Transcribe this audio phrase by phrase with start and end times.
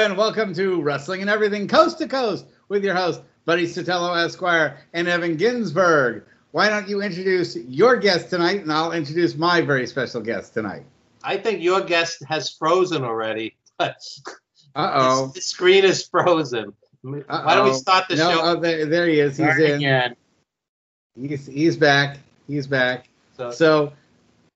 [0.00, 4.78] and welcome to Wrestling and Everything Coast to Coast with your host, Buddy Sotelo Esquire
[4.94, 6.24] and Evan Ginsberg.
[6.52, 10.84] Why don't you introduce your guest tonight, and I'll introduce my very special guest tonight.
[11.22, 13.56] I think your guest has frozen already.
[13.80, 15.26] Uh oh.
[15.34, 16.72] The screen is frozen.
[17.02, 18.40] Why don't we start the no, show?
[18.40, 19.36] Oh, there, there he is.
[19.36, 19.76] He's Start in.
[19.76, 20.16] again.
[21.20, 22.18] He's he's back.
[22.46, 23.08] He's back.
[23.36, 23.92] So, So,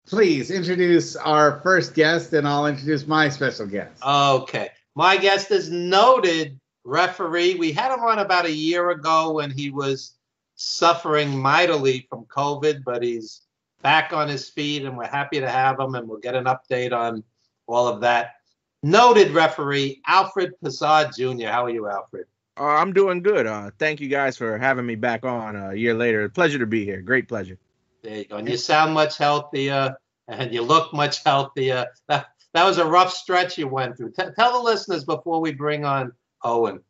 [0.06, 4.01] please introduce our first guest, and I'll introduce my special guest.
[4.06, 4.70] okay.
[4.94, 7.54] My guest is noted referee.
[7.54, 10.16] We had him on about a year ago when he was
[10.54, 13.42] suffering mightily from COVID, but he's
[13.82, 16.92] back on his feet, and we're happy to have him, and we'll get an update
[16.92, 17.24] on
[17.66, 18.36] all of that.
[18.82, 21.48] Noted referee Alfred Passad Jr.
[21.48, 22.26] How are you, Alfred?
[22.58, 23.46] Uh, I'm doing good.
[23.46, 26.29] Uh, thank you guys for having me back on a year later.
[26.29, 27.01] Pleasure to be here.
[27.01, 27.58] Great pleasure.
[28.02, 28.36] There you go.
[28.36, 29.96] And you sound much healthier,
[30.29, 31.86] and you look much healthier.
[32.08, 34.13] That, that was a rough stretch you went through.
[34.13, 36.80] T- tell the listeners before we bring on Owen.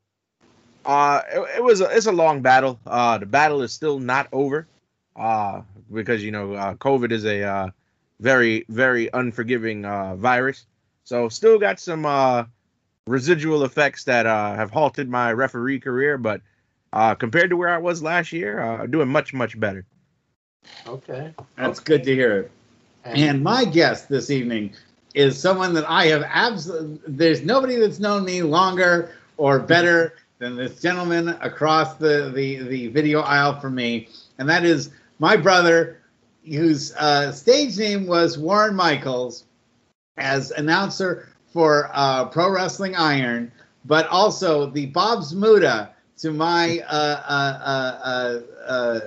[0.85, 2.79] Uh, it, it was a, it's a long battle.
[2.87, 4.69] Uh, the battle is still not over.
[5.17, 7.71] Uh, because you know uh, COVID is a uh,
[8.21, 10.67] very very unforgiving uh, virus.
[11.05, 12.45] So still got some uh,
[13.07, 16.41] residual effects that uh, have halted my referee career, but
[16.93, 19.87] uh, compared to where I was last year, uh, doing much much better.
[20.87, 21.33] Okay.
[21.57, 22.51] That's good to hear.
[23.05, 24.75] And my guest this evening
[25.15, 30.57] is someone that I have absolutely, there's nobody that's known me longer or better than
[30.57, 34.09] this gentleman across the, the, the video aisle from me.
[34.39, 36.01] And that is my brother,
[36.45, 39.45] whose uh, stage name was Warren Michaels,
[40.17, 43.51] as announcer for uh, Pro Wrestling Iron,
[43.85, 49.01] but also the Bob Zmuda to my uh, uh, uh,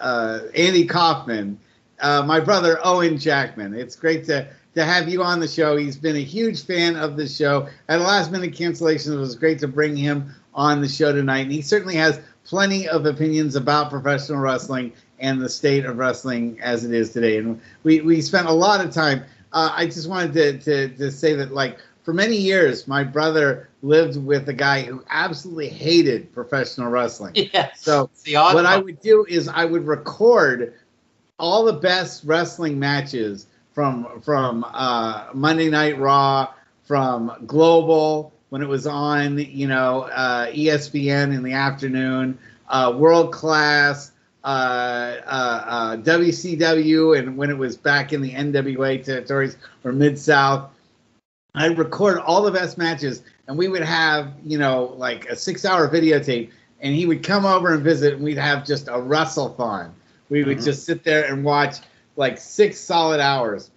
[0.00, 1.58] uh, Andy Kaufman
[2.00, 3.74] uh, my brother Owen Jackman.
[3.74, 5.76] It's great to to have you on the show.
[5.76, 7.66] He's been a huge fan of the show.
[7.88, 11.40] At a last minute cancellation, it was great to bring him on the show tonight.
[11.40, 16.60] And he certainly has plenty of opinions about professional wrestling and the state of wrestling
[16.60, 17.38] as it is today.
[17.38, 19.24] And we we spent a lot of time.
[19.52, 23.68] Uh, I just wanted to, to to say that like for many years, my brother
[23.82, 27.34] lived with a guy who absolutely hated professional wrestling.
[27.52, 27.80] Yes.
[27.80, 28.10] So
[28.54, 30.74] what I would do is I would record
[31.38, 36.48] all the best wrestling matches from from uh, Monday Night Raw,
[36.84, 42.38] from Global when it was on, you know, uh, ESPN in the afternoon,
[42.68, 44.12] uh, World Class,
[44.44, 44.46] uh,
[45.26, 50.70] uh, uh, WCW, and when it was back in the NWA territories or Mid South.
[51.56, 55.88] I'd record all the best matches, and we would have, you know, like a six-hour
[55.88, 59.92] videotape, and he would come over and visit, and we'd have just a wrestle-thon.
[60.28, 60.64] We would Mhm.
[60.64, 61.76] just sit there and watch
[62.16, 63.70] like six solid hours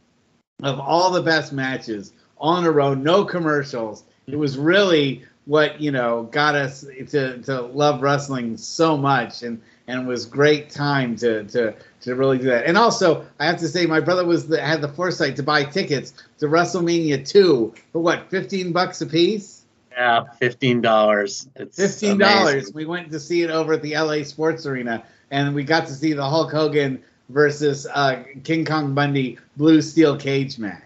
[0.63, 4.03] of all the best matches on a row, no commercials.
[4.27, 9.59] It was really what you know got us to, to love wrestling so much, and
[9.87, 12.65] and it was great time to to to really do that.
[12.65, 15.63] And also, I have to say, my brother was the, had the foresight to buy
[15.63, 19.65] tickets to WrestleMania two for what fifteen bucks a piece.
[19.91, 21.49] Yeah, fifteen dollars.
[21.73, 22.71] Fifteen dollars.
[22.73, 25.93] We went to see it over at the LA Sports Arena, and we got to
[25.93, 30.83] see the Hulk Hogan versus uh, King Kong Bundy blue steel cage match.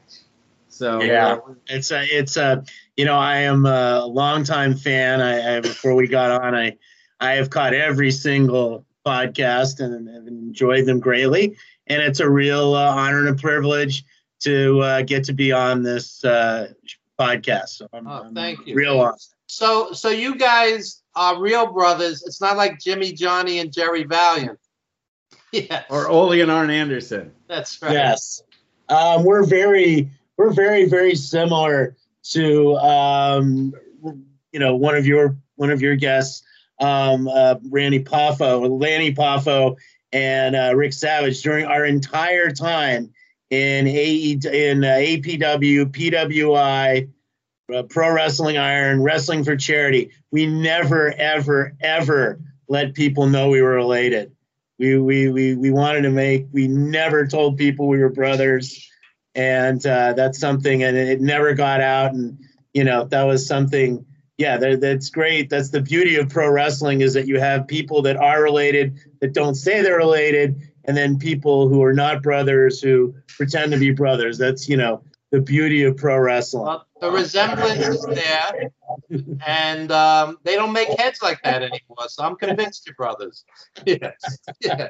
[0.69, 1.39] So Yeah.
[1.67, 2.63] It's a, it's a,
[2.97, 5.21] you know, I am a longtime fan.
[5.21, 6.77] I, I before we got on, I,
[7.19, 11.55] I have caught every single podcast and have enjoyed them greatly.
[11.87, 14.03] And it's a real uh, honor and a privilege
[14.41, 16.73] to uh, get to be on this uh,
[17.19, 17.69] podcast.
[17.69, 18.75] So I'm, Oh, I'm thank you.
[18.75, 19.35] real awesome.
[19.47, 22.23] So so you guys are real brothers.
[22.25, 24.59] It's not like Jimmy Johnny and Jerry Valiant.
[25.51, 25.85] Yes.
[25.91, 27.31] or Ole and Arn Anderson.
[27.47, 27.91] that's right.
[27.91, 28.41] Yes.
[28.89, 31.95] Um, we're very, we're very, very similar
[32.31, 33.71] to, um,
[34.51, 36.41] you know, one of your, one of your guests,
[36.79, 39.77] um, uh, Randy Poffo, Lanny Poffo,
[40.11, 43.13] and uh, Rick Savage during our entire time
[43.51, 47.09] in AE, in uh, APW, PWI,
[47.73, 50.11] uh, Pro Wrestling Iron, Wrestling for Charity.
[50.31, 54.31] We never, ever, ever let people know we were related.
[54.79, 58.89] We, we, we, we wanted to make, we never told people we were brothers.
[59.35, 62.13] And uh, that's something, and it never got out.
[62.13, 62.37] And,
[62.73, 64.05] you know, that was something,
[64.37, 65.49] yeah, that, that's great.
[65.49, 69.33] That's the beauty of pro wrestling is that you have people that are related that
[69.33, 73.91] don't say they're related, and then people who are not brothers who pretend to be
[73.91, 74.37] brothers.
[74.37, 76.65] That's, you know, the beauty of pro wrestling.
[76.65, 78.71] Well, the resemblance is there,
[79.45, 82.07] and um, they don't make heads like that anymore.
[82.07, 83.43] So I'm convinced you're brothers.
[83.85, 84.39] Yes.
[84.61, 84.87] Yeah.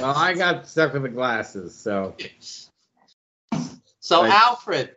[0.00, 2.16] Well, I got stuck with the glasses, so
[4.00, 4.24] So.
[4.24, 4.96] Alfred,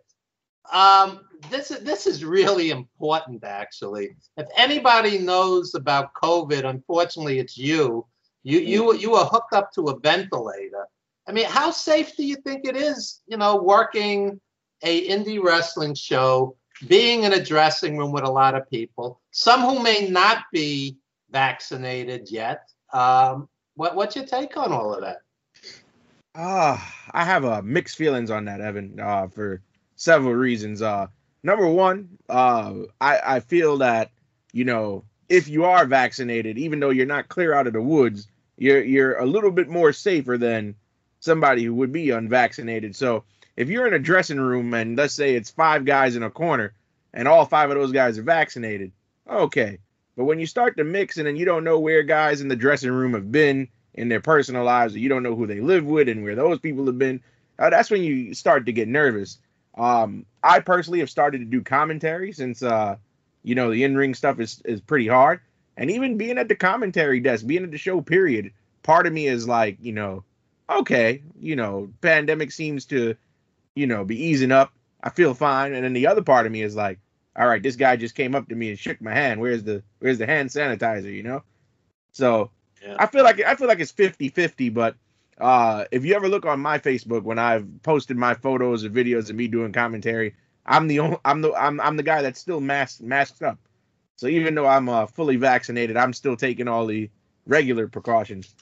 [0.72, 4.16] Um, this is this is really important, actually.
[4.38, 8.06] If anybody knows about COVID, unfortunately, it's you.
[8.44, 10.88] You you you were hooked up to a ventilator.
[11.28, 13.22] I mean, how safe do you think it is?
[13.28, 14.40] You know, working
[14.81, 16.56] a indie wrestling show,
[16.88, 20.97] being in a dressing room with a lot of people, some who may not be
[21.31, 22.69] vaccinated yet.
[22.94, 25.21] Um, what what's your take on all of that?
[26.35, 26.77] Uh,
[27.12, 29.62] I have uh, mixed feelings on that, Evan, uh, for
[29.95, 30.83] several reasons.
[30.83, 31.07] Uh,
[31.41, 34.12] number one, uh, I, I feel that,
[34.53, 38.27] you know, if you are vaccinated, even though you're not clear out of the woods,
[38.57, 40.75] you're you're a little bit more safer than
[41.19, 42.95] somebody who would be unvaccinated.
[42.95, 43.23] So
[43.57, 46.74] if you're in a dressing room and let's say it's five guys in a corner
[47.13, 48.92] and all five of those guys are vaccinated,
[49.30, 49.80] okay.
[50.15, 52.92] But when you start to mix and you don't know where guys in the dressing
[52.92, 56.07] room have been in their personal lives, or you don't know who they live with
[56.07, 57.21] and where those people have been,
[57.59, 59.39] uh, that's when you start to get nervous.
[59.75, 62.98] Um, I personally have started to do commentary since uh,
[63.44, 65.39] you know the in-ring stuff is is pretty hard,
[65.75, 68.51] and even being at the commentary desk, being at the show, period.
[68.83, 70.24] Part of me is like, you know,
[70.69, 73.15] okay, you know, pandemic seems to,
[73.77, 74.71] you know, be easing up.
[75.03, 77.00] I feel fine, and then the other part of me is like,
[77.35, 79.39] all right, this guy just came up to me and shook my hand.
[79.39, 81.13] Where's the where's the hand sanitizer?
[81.13, 81.44] You know,
[82.12, 82.51] so
[82.83, 82.95] yeah.
[83.00, 84.95] I feel like I feel like it's 50-50, but
[85.39, 89.29] uh, if you ever look on my Facebook when I've posted my photos or videos
[89.29, 90.35] of me doing commentary,
[90.65, 93.59] I'm the only, I'm the I'm I'm the guy that's still masked masked up.
[94.15, 97.09] So even though I'm uh, fully vaccinated, I'm still taking all the
[97.45, 98.53] regular precautions.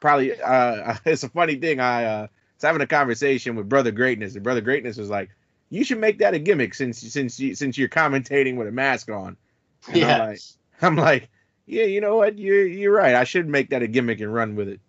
[0.00, 1.80] Probably uh, it's a funny thing.
[1.80, 2.26] I uh,
[2.62, 5.30] was having a conversation with Brother Greatness, and Brother Greatness was like,
[5.70, 9.10] "You should make that a gimmick since since you, since you're commentating with a mask
[9.10, 9.36] on."
[9.92, 10.14] Yeah.
[10.14, 10.40] I'm like,
[10.82, 11.28] I'm like,
[11.66, 12.38] yeah, you know what?
[12.38, 13.16] You're you're right.
[13.16, 14.80] I should make that a gimmick and run with it.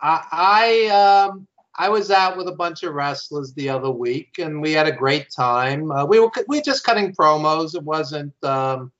[0.00, 4.62] I, I um I was out with a bunch of wrestlers the other week, and
[4.62, 5.92] we had a great time.
[5.92, 7.74] Uh, we were we were just cutting promos.
[7.74, 8.90] It wasn't um,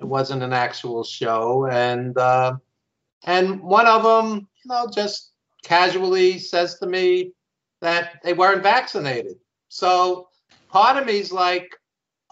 [0.00, 2.56] it wasn't an actual show, and uh,
[3.24, 5.29] and one of them, you know, just
[5.62, 7.32] casually says to me
[7.80, 9.36] that they weren't vaccinated.
[9.68, 10.28] So
[10.68, 11.74] part of me is like,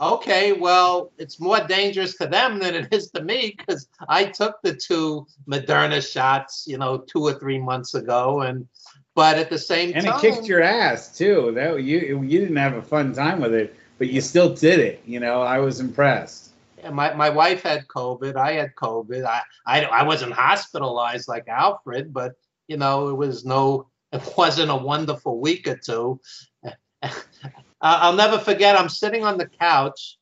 [0.00, 4.56] okay, well, it's more dangerous to them than it is to me because I took
[4.62, 8.66] the two Moderna shots, you know, two or three months ago, and
[9.14, 11.52] but at the same and time, and it kicked your ass too.
[11.54, 15.02] That you you didn't have a fun time with it, but you still did it.
[15.04, 16.52] You know, I was impressed.
[16.78, 18.36] Yeah, my, my wife had COVID.
[18.36, 19.24] I had COVID.
[19.24, 22.34] I, I I wasn't hospitalized like Alfred, but
[22.68, 26.20] you know, it was no, it wasn't a wonderful week or two.
[27.80, 28.76] I'll never forget.
[28.76, 30.18] I'm sitting on the couch,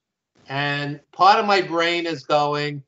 [0.48, 2.82] and part of my brain is going,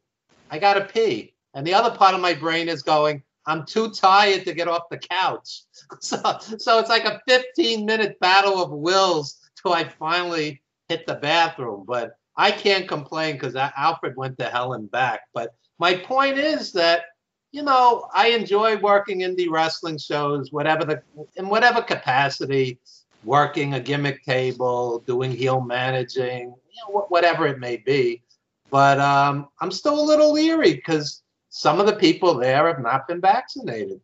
[0.51, 4.45] "I gotta pee," and the other part of my brain is going, "I'm too tired
[4.45, 5.63] to get off the couch."
[6.01, 6.19] So,
[6.59, 11.85] so it's like a 15 minute battle of wills till I finally hit the bathroom.
[11.87, 15.23] But I can't complain because Alfred went to hell and back.
[15.33, 17.05] But my point is that
[17.53, 21.03] you know I enjoy working indie wrestling shows, whatever the
[21.37, 22.79] in whatever capacity
[23.25, 28.23] working a gimmick table, doing heel managing, you know, whatever it may be.
[28.71, 33.09] But um, I'm still a little leery because some of the people there have not
[33.09, 34.01] been vaccinated.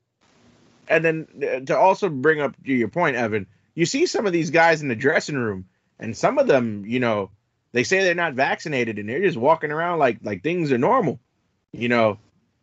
[0.89, 4.51] And then uh, to also bring up your point, Evan, you see some of these
[4.51, 5.67] guys in the dressing room,
[5.99, 7.31] and some of them, you know,
[7.73, 11.19] they say they're not vaccinated, and they're just walking around like like things are normal,
[11.73, 12.19] you know.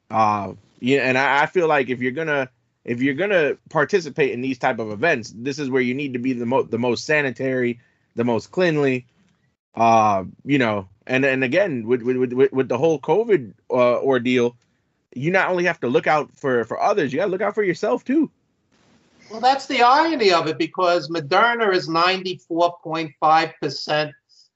[0.10, 2.50] Uh, yeah, and I, I feel like if you're gonna
[2.84, 6.20] if you're gonna participate in these type of events, this is where you need to
[6.20, 7.80] be the most the most sanitary,
[8.16, 9.06] the most cleanly.
[9.76, 14.58] Uh, you know, and and again with with with, with the whole COVID uh, ordeal,
[15.14, 17.56] you not only have to look out for for others, you got to look out
[17.56, 18.30] for yourself too.
[19.30, 24.14] Well, that's the irony of it because Moderna is ninety four point five percent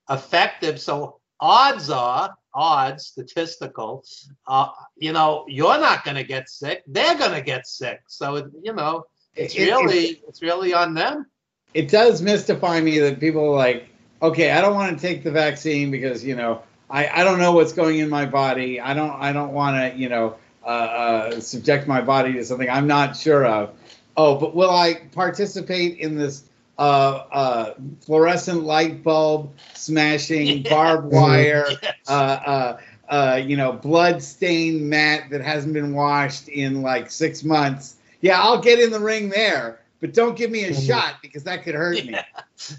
[0.09, 4.03] effective, so odds are odds, statistical,
[4.47, 6.83] uh, you know, you're not going to get sick.
[6.87, 8.01] They're going to get sick.
[8.07, 11.27] So, you know, it's it, really it, it's really on them.
[11.73, 13.89] It does mystify me that people are like,
[14.21, 17.51] okay, I don't want to take the vaccine because you know I, I don't know
[17.51, 18.79] what's going in my body.
[18.79, 22.69] I don't I don't want to you know uh, uh, subject my body to something
[22.69, 23.77] I'm not sure of.
[24.17, 26.43] Oh, but will I participate in this
[26.77, 30.69] uh, uh, fluorescent light bulb smashing, yeah.
[30.69, 31.93] barbed wire, yes.
[32.07, 32.77] uh, uh,
[33.09, 37.95] uh, you know, blood stained mat that hasn't been washed in like six months.
[38.21, 40.81] Yeah, I'll get in the ring there, but don't give me a mm-hmm.
[40.81, 42.11] shot because that could hurt yeah.
[42.11, 42.17] me.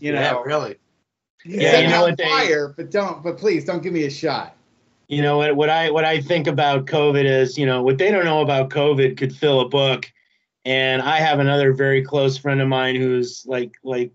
[0.00, 0.76] You know, yeah, really.
[1.44, 4.56] Yeah, you know fire, but don't, but please don't give me a shot.
[5.08, 5.54] You know what?
[5.54, 8.70] What I what I think about COVID is, you know, what they don't know about
[8.70, 10.10] COVID could fill a book
[10.66, 14.10] and I have another very close friend of mine who's like like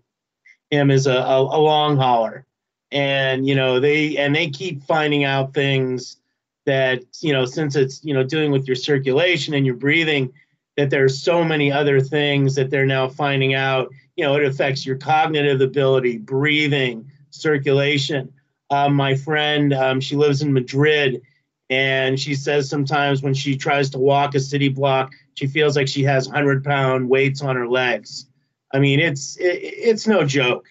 [0.70, 2.46] him is a, a, a long hauler.
[2.92, 6.18] And you know they and they keep finding out things
[6.66, 10.30] that you know since it's you know doing with your circulation and your breathing
[10.76, 14.86] that there's so many other things that they're now finding out you know it affects
[14.86, 18.32] your cognitive ability breathing circulation
[18.70, 21.20] um, my friend um, she lives in madrid
[21.68, 25.88] and she says sometimes when she tries to walk a city block she feels like
[25.88, 28.26] she has 100 pound weights on her legs.
[28.72, 30.68] I mean it's it, it's no joke.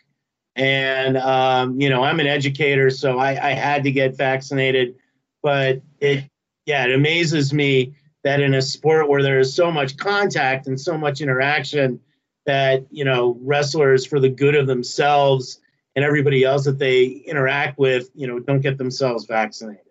[0.55, 4.95] And um, you know i'm an educator so I, I had to get vaccinated.
[5.43, 6.25] But it
[6.65, 10.79] yeah it amazes me that in a sport where there is so much contact and
[10.79, 11.99] so much interaction
[12.45, 15.59] that you know wrestlers for the good of themselves
[15.95, 19.90] and everybody else that they interact with you know don't get themselves vaccinated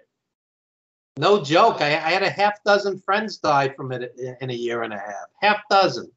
[1.16, 1.80] No joke.
[1.80, 4.98] I, I had a half dozen friends die from it in a year and a
[4.98, 5.26] half.
[5.40, 6.10] Half dozen.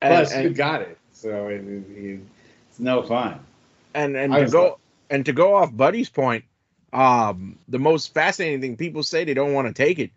[0.00, 2.20] And, Plus, and- you got it, so it, it,
[2.70, 3.40] it's no fun.
[3.94, 4.74] and and to go like-
[5.10, 6.44] and to go off Buddy's point,
[6.92, 10.10] um, the most fascinating thing people say they don't want to take it,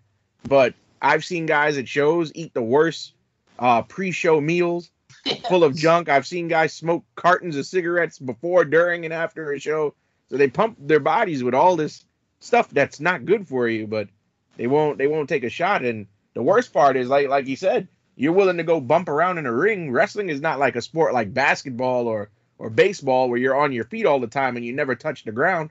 [0.48, 3.14] but I've seen guys at shows eat the worst
[3.58, 4.92] uh, pre-show meals
[5.50, 6.10] full of junk.
[6.10, 9.96] I've seen guys smoke cartons of cigarettes before, during, and after a show.
[10.30, 12.06] So they pump their bodies with all this
[12.42, 14.10] stuff that's not good for you, but
[14.58, 15.86] they won't they won't take a shot.
[15.86, 19.38] And the worst part is like like you said, you're willing to go bump around
[19.38, 19.92] in a ring.
[19.92, 23.86] Wrestling is not like a sport like basketball or or baseball where you're on your
[23.86, 25.70] feet all the time and you never touch the ground.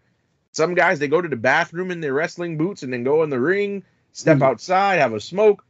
[0.52, 3.30] Some guys they go to the bathroom in their wrestling boots and then go in
[3.30, 4.42] the ring, step Mhm.
[4.42, 5.64] outside, have a smoke.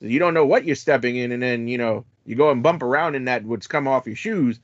[0.00, 2.82] You don't know what you're stepping in, and then you know you go and bump
[2.82, 4.58] around in that what's come off your shoes.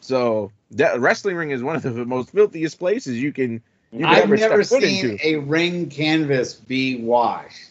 [0.00, 3.62] So that wrestling ring is one of the most filthiest places you can.
[4.04, 5.26] I've never seen into.
[5.26, 7.70] a ring canvas be washed.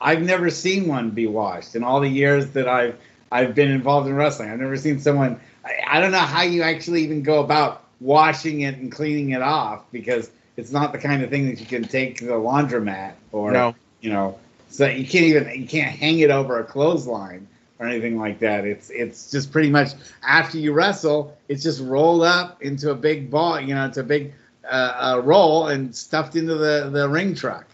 [0.00, 2.98] I've never seen one be washed in all the years that I've
[3.30, 4.50] I've been involved in wrestling.
[4.50, 5.40] I've never seen someone.
[5.64, 9.42] I, I don't know how you actually even go about washing it and cleaning it
[9.42, 13.14] off because it's not the kind of thing that you can take to the laundromat
[13.32, 14.38] or No, you know.
[14.70, 18.64] So you can't even you can't hang it over a clothesline or anything like that.
[18.64, 23.30] It's it's just pretty much after you wrestle, it's just rolled up into a big
[23.30, 23.60] ball.
[23.60, 24.34] You know, it's a big
[24.70, 27.66] uh, uh, roll and stuffed into the the ring truck.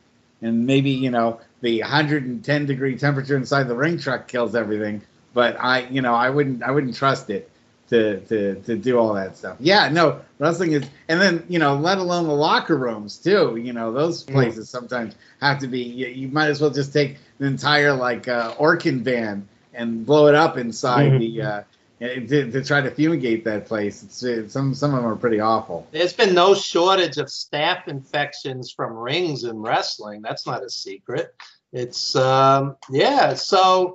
[0.43, 5.03] And maybe you know the 110 degree temperature inside the ring truck kills everything.
[5.33, 7.51] But I you know I wouldn't I wouldn't trust it
[7.91, 9.57] to to to do all that stuff.
[9.61, 13.57] Yeah, no, wrestling is, and then you know, let alone the locker rooms too.
[13.57, 15.81] You know, those places sometimes have to be.
[15.83, 20.27] You, you might as well just take an entire like uh, Orkin van and blow
[20.29, 21.19] it up inside Mhm.
[21.19, 21.63] the uh,
[22.05, 24.03] to, to try to fumigate that place.
[24.03, 25.87] It's, it's some some of them are pretty awful.
[25.91, 30.23] There's been no shortage of staph infections from rings in wrestling.
[30.23, 31.35] That's not a secret.
[31.73, 33.35] It's um, yeah.
[33.35, 33.95] So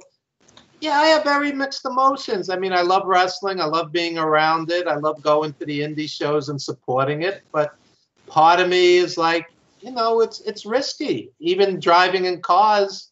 [0.82, 2.50] yeah, I have very mixed emotions.
[2.50, 3.60] I mean, I love wrestling.
[3.60, 4.88] I love being around it.
[4.88, 7.44] I love going to the indie shows and supporting it.
[7.52, 7.76] But
[8.28, 9.48] part of me is like,
[9.82, 11.32] you know, it's it's risky.
[11.40, 13.09] Even driving in cars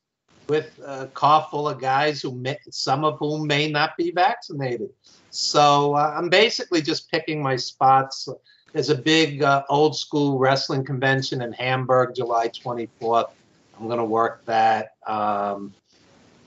[0.47, 4.89] with a car full of guys who may, some of whom may not be vaccinated.
[5.29, 8.29] So uh, I'm basically just picking my spots.
[8.73, 13.31] There's a big uh, old school wrestling convention in Hamburg, July 24th.
[13.79, 14.93] I'm going to work that.
[15.05, 15.73] Um,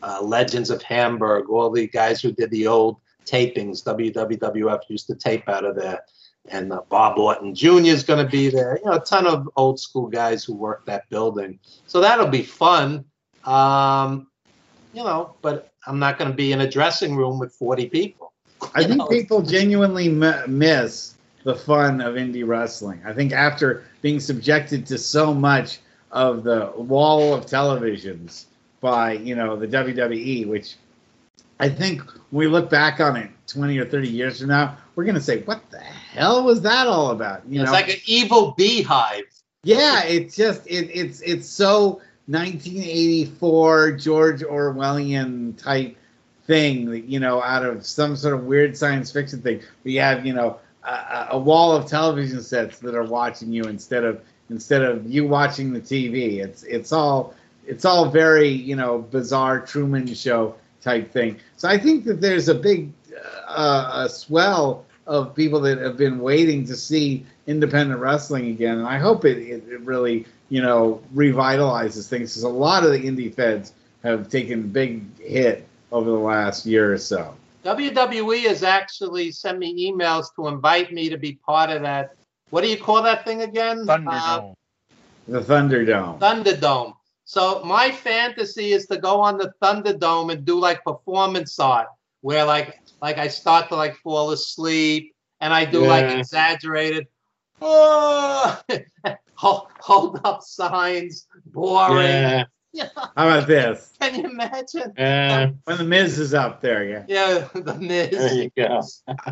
[0.03, 5.15] uh, Legends of Hamburg, all the guys who did the old tapings, WWF used to
[5.15, 6.01] tape out of there.
[6.49, 7.85] And uh, Bob Orton Jr.
[7.85, 8.79] is going to be there.
[8.83, 11.59] You know, a ton of old school guys who work that building.
[11.87, 13.05] So that'll be fun.
[13.45, 14.27] Um,
[14.93, 18.33] you know, but I'm not going to be in a dressing room with 40 people.
[18.75, 23.01] I think know, people genuinely m- miss the fun of indie wrestling.
[23.05, 25.81] I think after being subjected to so much
[26.13, 28.47] of the wall of televisions
[28.81, 30.77] by you know the WWE, which
[31.59, 35.05] I think when we look back on it 20 or 30 years from now, we're
[35.05, 38.01] gonna say, "What the hell was that all about?" You know it's know, like an
[38.07, 39.25] evil beehive.
[39.63, 45.97] yeah, it's just it, it's it's so 1984 George Orwellian type
[46.47, 49.63] thing, you know, out of some sort of weird science fiction thing.
[49.85, 54.05] We have, you know, a, a wall of television sets that are watching you instead
[54.05, 56.39] of instead of you watching the TV.
[56.39, 57.35] It's it's all
[57.67, 61.39] it's all very you know bizarre Truman Show type thing.
[61.57, 62.93] So I think that there's a big
[63.47, 68.87] uh, a swell of people that have been waiting to see independent wrestling again, and
[68.87, 72.99] I hope it, it, it really you know revitalizes things because a lot of the
[72.99, 77.35] indie feds have taken a big hit over the last year or so.
[77.65, 82.15] WWE has actually sent me emails to invite me to be part of that.
[82.51, 83.87] What do you call that thing again?
[83.89, 84.55] Uh, Thunderdome.
[85.29, 86.19] The Thunderdome.
[86.19, 86.95] Thunderdome.
[87.25, 91.87] So my fantasy is to go on the Thunderdome and do like performance art,
[92.23, 97.07] where like like I start to like fall asleep, and I do like exaggerated.
[97.61, 98.61] Oh,
[99.35, 102.07] hold, hold up signs, boring.
[102.07, 102.45] Yeah.
[102.73, 102.89] Yeah.
[102.97, 103.93] How about this?
[104.01, 104.93] Can you imagine?
[104.97, 105.51] Yeah.
[105.65, 107.05] When the Miz is up there, yeah.
[107.09, 108.11] Yeah, the Miz.
[108.11, 108.83] There you go.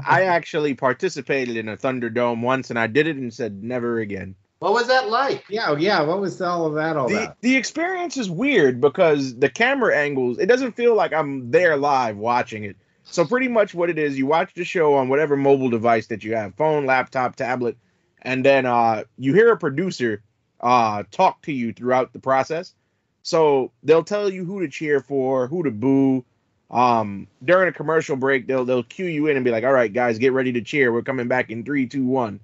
[0.06, 4.34] I actually participated in a Thunderdome once, and I did it and said never again.
[4.58, 5.44] What was that like?
[5.48, 6.02] Yeah, yeah.
[6.02, 7.40] What was all of that all The, about?
[7.42, 12.16] the experience is weird because the camera angles, it doesn't feel like I'm there live
[12.16, 12.76] watching it.
[13.04, 16.24] So pretty much what it is, you watch the show on whatever mobile device that
[16.24, 17.78] you have, phone, laptop, tablet,
[18.22, 20.22] and then uh, you hear a producer
[20.60, 22.74] uh, talk to you throughout the process.
[23.22, 26.24] So they'll tell you who to cheer for, who to boo.
[26.70, 29.92] Um, during a commercial break, they'll they'll cue you in and be like, "All right,
[29.92, 30.92] guys, get ready to cheer.
[30.92, 32.40] We're coming back in three, two, one."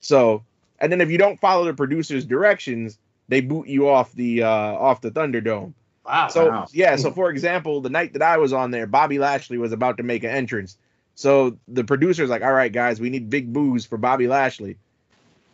[0.00, 0.42] So,
[0.80, 2.98] and then if you don't follow the producer's directions,
[3.28, 5.72] they boot you off the uh, off the Thunderdome.
[6.04, 6.28] Wow.
[6.28, 6.66] So Wow.
[6.72, 9.98] yeah, so for example, the night that I was on there, Bobby Lashley was about
[9.98, 10.76] to make an entrance.
[11.14, 14.76] So the producer's like, "All right, guys, we need big boos for Bobby Lashley."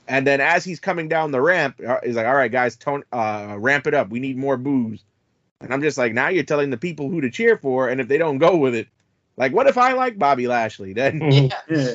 [0.09, 3.03] And then as he's coming down the ramp, uh, he's like, "All right, guys, tone,
[3.13, 4.09] uh, ramp it up.
[4.09, 5.03] We need more boos."
[5.61, 8.09] And I'm just like, now you're telling the people who to cheer for, and if
[8.09, 8.89] they don't go with it,
[9.37, 10.93] like, what if I like Bobby Lashley?
[10.93, 11.21] Then
[11.71, 11.95] yeah.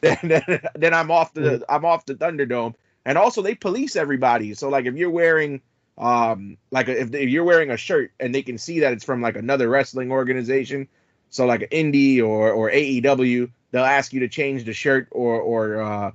[0.00, 2.74] then, then, then I'm off the I'm off the Thunderdome.
[3.06, 4.54] And also they police everybody.
[4.54, 5.60] So like if you're wearing
[5.96, 9.22] um like if, if you're wearing a shirt and they can see that it's from
[9.22, 10.88] like another wrestling organization,
[11.30, 15.40] so like an indie or or AEW, they'll ask you to change the shirt or
[15.40, 16.10] or uh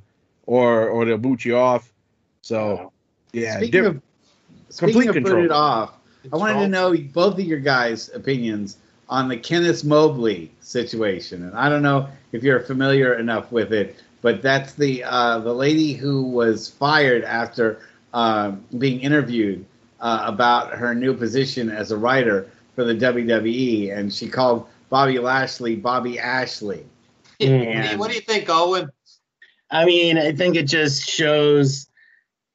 [0.49, 1.93] or or they'll boot you off.
[2.41, 2.91] So
[3.33, 4.01] yeah, Speaking diff- of
[4.69, 5.93] speaking complete of put it off,
[6.33, 8.77] I wanted to know both of your guys' opinions
[9.09, 13.95] on the Kenneth Mobley situation, and I don't know if you're familiar enough with it,
[14.23, 17.81] but that's the uh, the lady who was fired after
[18.15, 19.63] uh, being interviewed
[20.01, 25.19] uh, about her new position as a writer for the WWE, and she called Bobby
[25.19, 26.83] Lashley Bobby Ashley.
[27.39, 28.89] What do you- what do you think, Owen?
[29.71, 31.87] I mean, I think it just shows,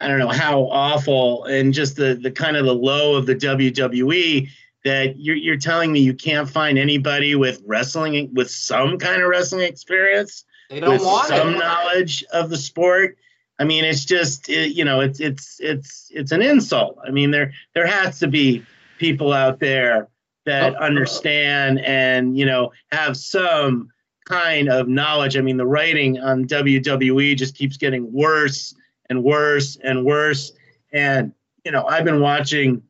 [0.01, 3.35] I don't know how awful and just the the kind of the low of the
[3.37, 4.49] WWE
[4.85, 9.29] that you're you're telling me you can't find anybody with wrestling with some kind of
[9.29, 11.59] wrestling experience They don't want some it.
[11.59, 13.17] knowledge of the sport.
[13.59, 16.99] I mean, it's just it, you know, it's it's it's it's an insult.
[17.07, 18.65] I mean, there there has to be
[18.99, 20.09] people out there
[20.45, 20.77] that Oh.
[20.77, 23.91] Uh, understand and you know have some
[24.25, 25.37] kind of knowledge.
[25.37, 28.75] I mean, the writing on WWE just keeps getting worse
[29.11, 30.53] and worse and worse.
[30.93, 31.33] And
[31.65, 32.83] you know, I've been watching,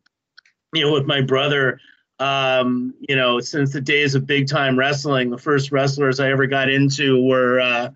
[0.72, 1.78] you know, with my brother,
[2.18, 5.30] um, you know, since the days of big time wrestling.
[5.30, 7.90] The first wrestlers I ever got into were uh,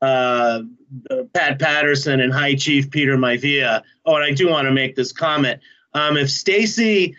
[0.00, 0.62] uh,
[1.32, 3.82] Pat Patterson and High Chief Peter Maivia.
[4.04, 5.60] Oh, and I do want to make this comment.
[5.94, 7.16] Um, if Stacey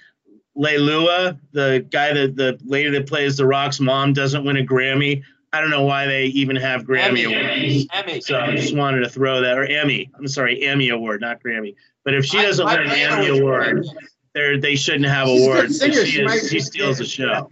[0.58, 5.24] Leilua, the guy that the lady that plays The Rock's mom, doesn't win a Grammy,
[5.54, 7.48] I don't know why they even have Grammy awards.
[7.48, 7.88] Emmy.
[7.94, 8.22] Emmy.
[8.22, 10.10] So I just wanted to throw that, or Emmy.
[10.18, 11.76] I'm sorry, Emmy award, not Grammy.
[12.04, 13.96] But if she I- doesn't I win an Emmy award, Grammy.
[14.34, 15.80] they're, they shouldn't have She's a good awards.
[15.80, 17.48] She, She is- she steals the show.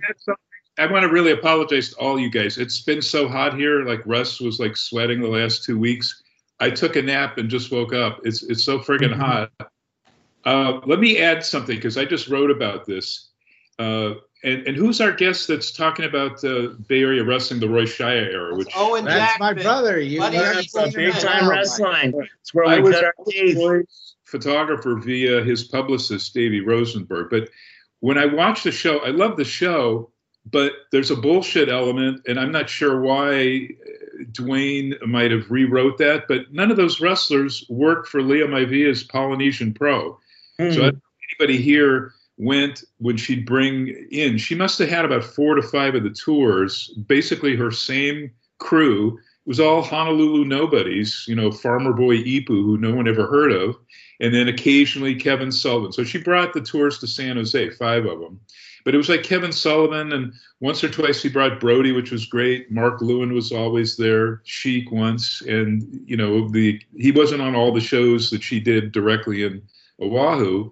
[0.80, 2.58] I want to really apologize to all you guys.
[2.58, 3.86] It's been so hot here.
[3.86, 6.24] Like Russ was like sweating the last two weeks.
[6.60, 8.22] I took a nap and just woke up.
[8.24, 9.52] It's it's so friggin' hot.
[10.44, 13.30] Uh, let me add something because I just wrote about this.
[13.78, 17.86] Uh, and and who's our guest that's talking about uh, Bay Area wrestling, the Roy
[17.86, 18.56] Shire era?
[18.56, 20.00] Which Owen That's my brother.
[20.00, 22.14] You Buddy, learned he's from a Big time wrestling.
[22.42, 23.88] It's where I we was cut our teeth.
[24.24, 27.30] Photographer via his publicist Davey Rosenberg.
[27.30, 27.50] But
[28.00, 30.10] when I watch the show, I love the show,
[30.50, 35.98] but there's a bullshit element, and I'm not sure why uh, Dwayne might have rewrote
[35.98, 36.28] that.
[36.30, 40.18] But none of those wrestlers worked for Lia Maivia's Polynesian Pro.
[40.60, 41.02] So I don't know
[41.40, 44.38] anybody here went when she'd bring in.
[44.40, 46.88] She must have had about four to five of the tours.
[47.06, 51.24] Basically, her same crew it was all Honolulu nobodies.
[51.28, 53.76] You know, Farmer Boy Ipu, who no one ever heard of,
[54.20, 55.92] and then occasionally Kevin Sullivan.
[55.92, 58.40] So she brought the tours to San Jose, five of them.
[58.84, 62.26] But it was like Kevin Sullivan, and once or twice he brought Brody, which was
[62.26, 62.72] great.
[62.72, 64.42] Mark Lewin was always there.
[64.46, 68.92] Sheik once, and you know the he wasn't on all the shows that she did
[68.92, 69.62] directly in
[70.02, 70.72] Oahu,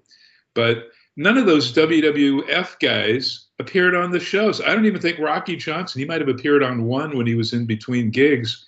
[0.55, 4.61] but none of those WWF guys appeared on the shows.
[4.61, 7.51] I don't even think Rocky Johnson, he might have appeared on one when he was
[7.51, 8.65] in between gigs,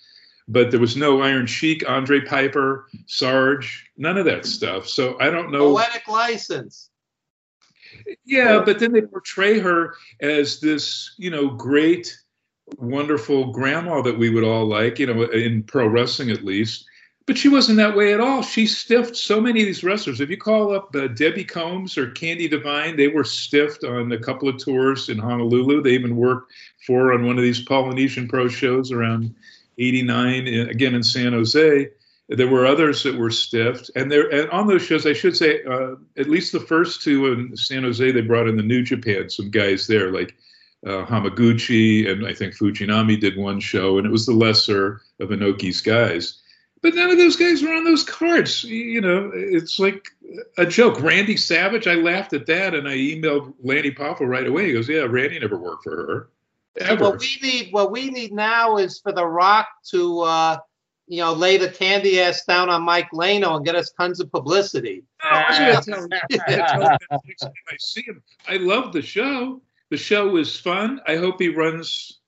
[0.48, 4.86] but there was no Iron Sheik, Andre Piper, Sarge, none of that stuff.
[4.86, 5.72] So I don't know.
[5.72, 6.90] Poetic license.
[8.26, 12.14] Yeah, but then they portray her as this, you know, great,
[12.76, 16.84] wonderful grandma that we would all like, you know, in pro wrestling at least.
[17.26, 18.42] But she wasn't that way at all.
[18.42, 20.20] She stiffed so many of these wrestlers.
[20.20, 24.18] If you call up uh, Debbie Combs or Candi Devine, they were stiffed on a
[24.18, 25.82] couple of tours in Honolulu.
[25.82, 26.52] They even worked
[26.84, 29.34] for on one of these Polynesian pro shows around
[29.78, 31.90] '89 again in San Jose.
[32.28, 35.62] There were others that were stiffed, and there and on those shows, I should say,
[35.64, 39.28] uh, at least the first two in San Jose, they brought in the New Japan,
[39.28, 40.34] some guys there like
[40.86, 45.28] uh, Hamaguchi and I think Fujinami did one show, and it was the lesser of
[45.28, 46.41] Inoki's guys.
[46.82, 48.64] But none of those guys were on those cards.
[48.64, 50.08] You know, it's like
[50.58, 51.00] a joke.
[51.00, 54.66] Randy Savage, I laughed at that, and I emailed Lanny Poffo right away.
[54.66, 56.28] He goes, "Yeah, Randy never worked for her."
[56.80, 57.04] Ever.
[57.10, 60.58] What we need, what we need now, is for The Rock to, uh,
[61.06, 64.32] you know, lay the candy ass down on Mike Lano and get us tons of
[64.32, 65.04] publicity.
[65.22, 68.22] I was gonna tell him- I tell him that next time I see him.
[68.48, 69.60] I love the show.
[69.90, 71.00] The show is fun.
[71.06, 72.18] I hope he runs,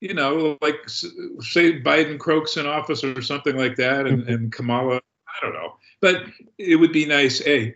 [0.00, 4.96] you know, like say Biden croaks in office or something like that, and, and Kamala.
[4.96, 6.24] I don't know, but
[6.58, 7.40] it would be nice.
[7.40, 7.74] Hey,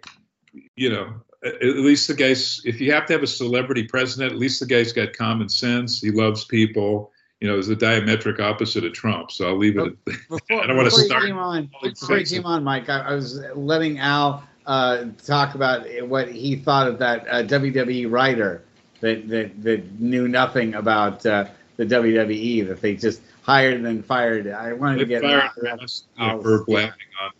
[0.76, 2.60] you know, at at least the guy's.
[2.64, 6.00] If you have to have a celebrity president, at least the guy's got common sense.
[6.00, 7.10] He loves people.
[7.40, 9.32] You know, is the diametric opposite of Trump.
[9.32, 9.88] So I'll leave it.
[9.88, 12.88] At, Before, I don't wanna before you start came on, before you came on, Mike,
[12.88, 18.08] I, I was letting Al uh, talk about what he thought of that uh, WWE
[18.08, 18.62] writer
[19.00, 21.46] that, that that knew nothing about uh,
[21.86, 24.48] the WWE that they just hired and then fired.
[24.48, 26.92] I wanted to get fired Al- us, Al- uh, for blabbing
[27.22, 27.30] on.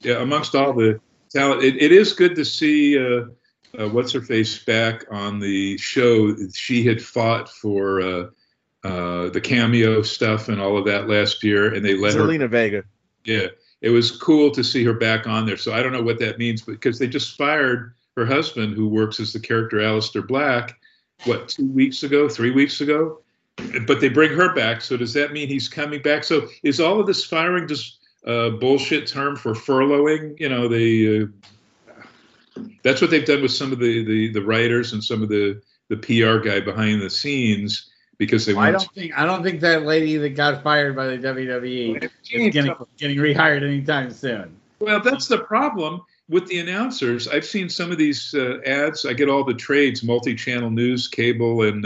[0.00, 3.26] Yeah, amongst all the talent, it, it is good to see uh,
[3.78, 6.34] uh, what's her face back on the show.
[6.54, 8.26] She had fought for uh,
[8.84, 12.20] uh, the cameo stuff and all of that last year, and they let her.
[12.20, 12.84] Zelina Vega.
[13.24, 13.48] Yeah,
[13.80, 15.56] it was cool to see her back on there.
[15.56, 19.18] So I don't know what that means, because they just fired her husband, who works
[19.20, 20.78] as the character Aleister Black,
[21.24, 23.20] what two weeks ago, three weeks ago.
[23.86, 24.80] But they bring her back.
[24.80, 26.24] So does that mean he's coming back?
[26.24, 30.38] So is all of this firing just a bullshit term for furloughing?
[30.38, 31.22] You know, they.
[31.22, 31.26] Uh,
[32.82, 35.60] that's what they've done with some of the, the the writers and some of the
[35.88, 39.60] the PR guy behind the scenes because they want I don't think I don't think
[39.60, 44.56] that lady that got fired by the WWE is getting getting rehired anytime soon.
[44.80, 47.26] Well, that's the problem with the announcers.
[47.26, 49.04] I've seen some of these uh, ads.
[49.04, 51.84] I get all the trades, multi-channel news, cable, and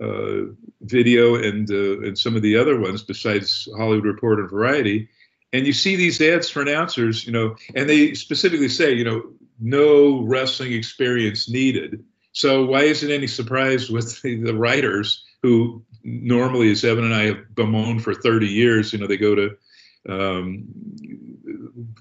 [0.00, 0.52] uh,
[0.82, 5.08] video, and uh, and some of the other ones besides Hollywood Reporter and Variety.
[5.52, 9.22] And you see these ads for announcers, you know, and they specifically say, you know,
[9.60, 12.04] no wrestling experience needed.
[12.32, 17.14] So why is it any surprise with the, the writers who normally, as Evan and
[17.14, 19.56] I have bemoaned for 30 years, you know, they go to
[20.08, 20.66] um,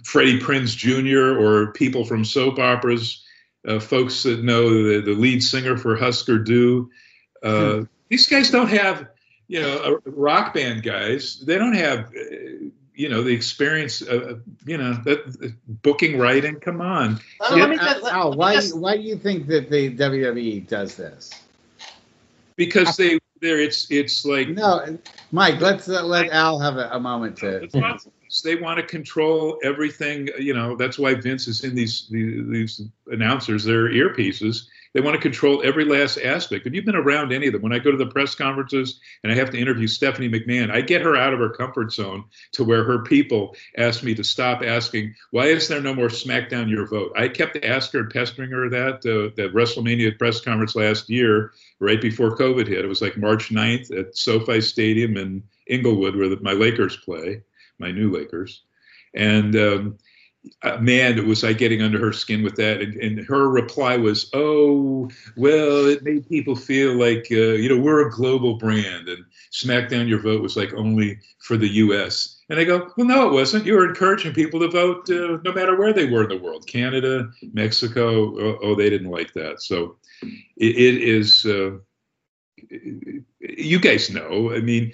[0.04, 1.40] Freddie Prinze Jr.
[1.40, 3.24] or people from soap operas,
[3.68, 6.90] uh, folks that know the, the lead singer for Husker Du.
[7.44, 9.08] Uh, These guys don't have,
[9.48, 11.40] you know, a rock band guys.
[11.46, 14.02] They don't have, uh, you know, the experience.
[14.02, 16.56] Of, you know, that booking, writing.
[16.60, 17.20] Come on.
[17.42, 19.90] Let Yeah, me Al, just- let Al, why just- why do you think that the
[19.96, 21.32] WWE does this?
[22.56, 24.98] because they there it's it's like No,
[25.32, 27.68] Mike, let's uh, let Al have a, a moment to.
[28.44, 30.30] They want to control everything.
[30.40, 33.64] You know, that's why Vince is in these these, these announcers.
[33.64, 34.68] Their earpieces.
[34.94, 36.68] They want to control every last aspect.
[36.68, 39.32] If you've been around any of them, when I go to the press conferences and
[39.32, 42.64] I have to interview Stephanie McMahon, I get her out of her comfort zone to
[42.64, 46.88] where her people ask me to stop asking, "Why is there no more SmackDown Your
[46.88, 51.10] Vote?" I kept asking her and pestering her that uh, that WrestleMania press conference last
[51.10, 52.86] year, right before COVID hit.
[52.86, 57.42] It was like March 9th at SoFi Stadium in Inglewood, where the, my Lakers play
[57.80, 58.62] my new Lakers.
[59.14, 59.98] And um,
[60.62, 62.82] uh, man, was like getting under her skin with that.
[62.82, 67.80] And, and her reply was, "Oh, well, it made people feel like uh, you know
[67.80, 72.60] we're a global brand, and SmackDown Your Vote was like only for the U.S." And
[72.60, 73.66] I go, "Well, no, it wasn't.
[73.66, 76.68] You were encouraging people to vote uh, no matter where they were in the world,
[76.68, 78.38] Canada, Mexico.
[78.38, 79.62] Oh, oh they didn't like that.
[79.62, 79.98] So
[80.58, 81.46] it, it is.
[81.46, 81.78] Uh,
[83.40, 84.54] you guys know.
[84.54, 84.94] I mean,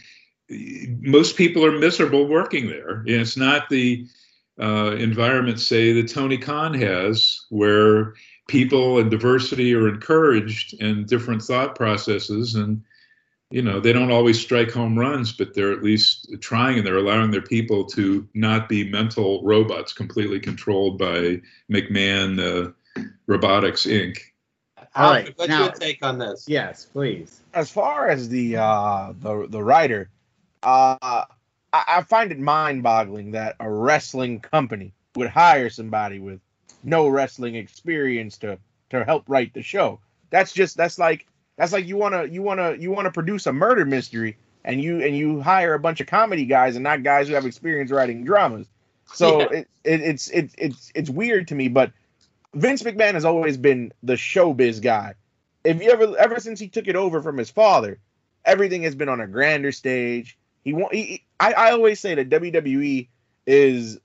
[1.02, 3.00] most people are miserable working there.
[3.00, 4.08] And it's not the
[4.60, 8.13] uh, environment, say, that Tony Khan has, where
[8.48, 12.56] people and diversity are encouraged and different thought processes.
[12.56, 12.84] And,
[13.52, 16.98] you know, they don't always strike home runs, but they're at least trying and they're
[16.98, 21.41] allowing their people to not be mental robots completely controlled by
[21.72, 24.17] McMahon uh, Robotics Inc.
[24.95, 26.45] All Alfred, right, what's now- your take on this?
[26.48, 27.41] Yes, please.
[27.54, 30.10] as far as the uh the the writer,
[30.63, 31.26] uh
[31.74, 36.40] I, I find it mind-boggling that a wrestling company would hire somebody with
[36.84, 38.58] no wrestling experience to
[38.90, 40.00] to help write the show.
[40.30, 41.28] That's just that's like
[41.58, 45.16] that's like you wanna you wanna you wanna produce a murder mystery and you and
[45.16, 48.68] you hire a bunch of comedy guys and not guys who have experience writing dramas.
[49.14, 49.60] So Yeah.
[49.60, 51.92] it, it it's it, it's it's weird to me, but
[52.54, 55.16] Vince McMahon has always been the showbiz guy.
[55.64, 58.00] If you ever ever since he took it over from his father,
[58.46, 60.38] everything has been on a grander stage.
[60.64, 63.08] He want he, he- I, I always say that WWE
[63.47, 63.99] is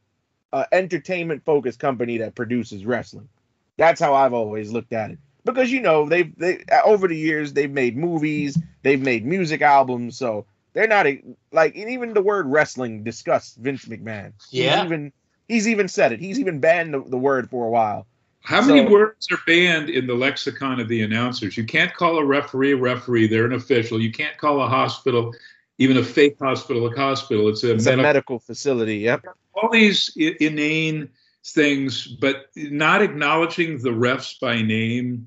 [0.53, 3.29] an entertainment focused company that produces wrestling.
[3.77, 5.19] That's how I've always looked at it.
[5.45, 10.17] Because you know they've they over the years they've made movies, they've made music albums,
[10.17, 14.33] so they're not a, like and even the word wrestling disgusts Vince McMahon.
[14.51, 14.77] Yeah.
[14.77, 15.13] He's even
[15.49, 16.21] he's even said it.
[16.21, 18.07] He's even banned the, the word for a while.
[18.41, 21.57] How many words are banned in the lexicon of the announcers?
[21.57, 23.99] You can't call a referee a referee; they're an official.
[23.99, 25.35] You can't call a hospital,
[25.79, 27.49] even a fake hospital, a hospital.
[27.49, 28.03] It's a It's a medical.
[28.03, 28.99] medical facility.
[28.99, 29.25] Yep.
[29.55, 31.09] all these i- inane
[31.47, 35.27] things, but not acknowledging the refs by name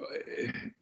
[0.00, 0.04] uh,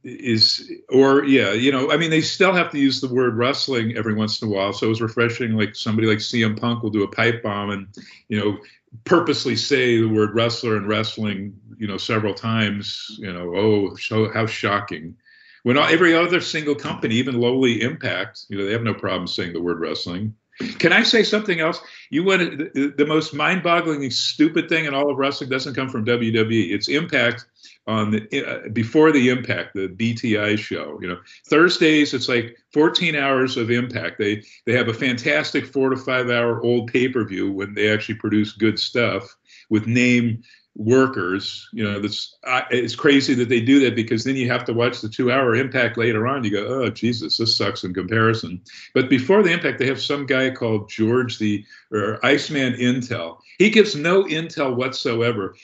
[0.05, 3.97] is, or yeah, you know, I mean, they still have to use the word wrestling
[3.97, 4.73] every once in a while.
[4.73, 5.53] So it was refreshing.
[5.55, 7.89] Like somebody like CM Punk will do a pipe bomb and,
[8.29, 8.59] you know,
[9.05, 13.17] purposely say the word wrestler and wrestling, you know, several times.
[13.19, 15.17] You know, oh, so how shocking.
[15.63, 19.27] When all, every other single company, even lowly Impact, you know, they have no problem
[19.27, 20.35] saying the word wrestling.
[20.79, 21.81] Can I say something else?
[22.11, 26.05] You want the, the most mind-bogglingly stupid thing in all of wrestling doesn't come from
[26.05, 26.73] WWE.
[26.73, 27.47] It's Impact
[27.87, 30.99] on the uh, before the Impact, the BTI show.
[31.01, 31.19] You know,
[31.49, 34.19] Thursdays it's like 14 hours of Impact.
[34.19, 38.53] They they have a fantastic four to five hour old pay-per-view when they actually produce
[38.53, 39.37] good stuff
[39.71, 40.43] with name
[40.79, 41.69] workers.
[41.73, 45.09] You know, it's crazy that they do that because then you have to watch the
[45.09, 46.45] two-hour Impact later on.
[46.45, 48.63] You go, oh Jesus, this sucks in comparison.
[48.95, 53.41] But before the Impact, they have some guy called George the or Iceman Intel.
[53.59, 55.57] He gives no intel whatsoever.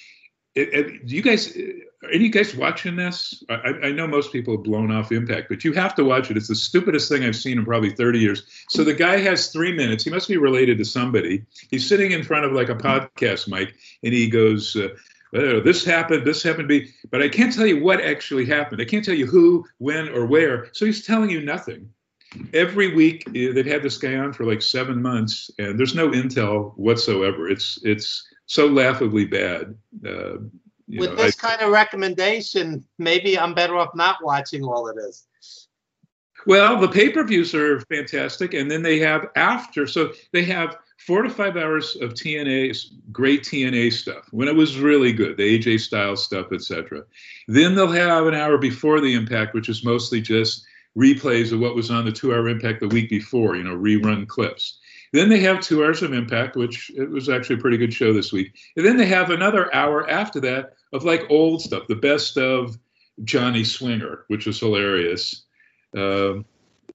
[0.55, 1.57] It, it, do you guys?
[1.57, 3.43] Are any guys watching this?
[3.49, 6.37] I, I know most people have blown off Impact, but you have to watch it.
[6.37, 8.43] It's the stupidest thing I've seen in probably 30 years.
[8.69, 10.05] So the guy has three minutes.
[10.05, 11.45] He must be related to somebody.
[11.71, 14.89] He's sitting in front of like a podcast mic, and he goes, uh,
[15.35, 16.27] "Oh, "This happened.
[16.27, 18.81] This happened to be," but I can't tell you what actually happened.
[18.81, 20.69] I can't tell you who, when, or where.
[20.73, 21.89] So he's telling you nothing.
[22.53, 26.11] Every week eh, they've had this guy on for like seven months, and there's no
[26.11, 27.49] intel whatsoever.
[27.49, 29.77] It's it's so laughably bad.
[30.07, 30.37] Uh,
[30.89, 34.95] With know, this I- kind of recommendation, maybe I'm better off not watching all of
[34.95, 35.27] this.
[36.47, 38.55] Well, the pay per views are fantastic.
[38.55, 42.77] And then they have after, so they have four to five hours of TNA,
[43.11, 47.03] great TNA stuff when it was really good, the AJ Styles stuff, etc.
[47.49, 50.65] Then they'll have an hour before the impact, which is mostly just
[50.97, 54.29] replays of what was on the two hour impact the week before, you know, rerun
[54.29, 54.79] clips.
[55.15, 58.13] Then they have two hours of impact, which it was actually a pretty good show
[58.13, 58.53] this week.
[58.77, 62.77] And then they have another hour after that of like old stuff, the best of
[63.23, 65.45] Johnny Swinger, which was hilarious.
[65.97, 66.45] Um,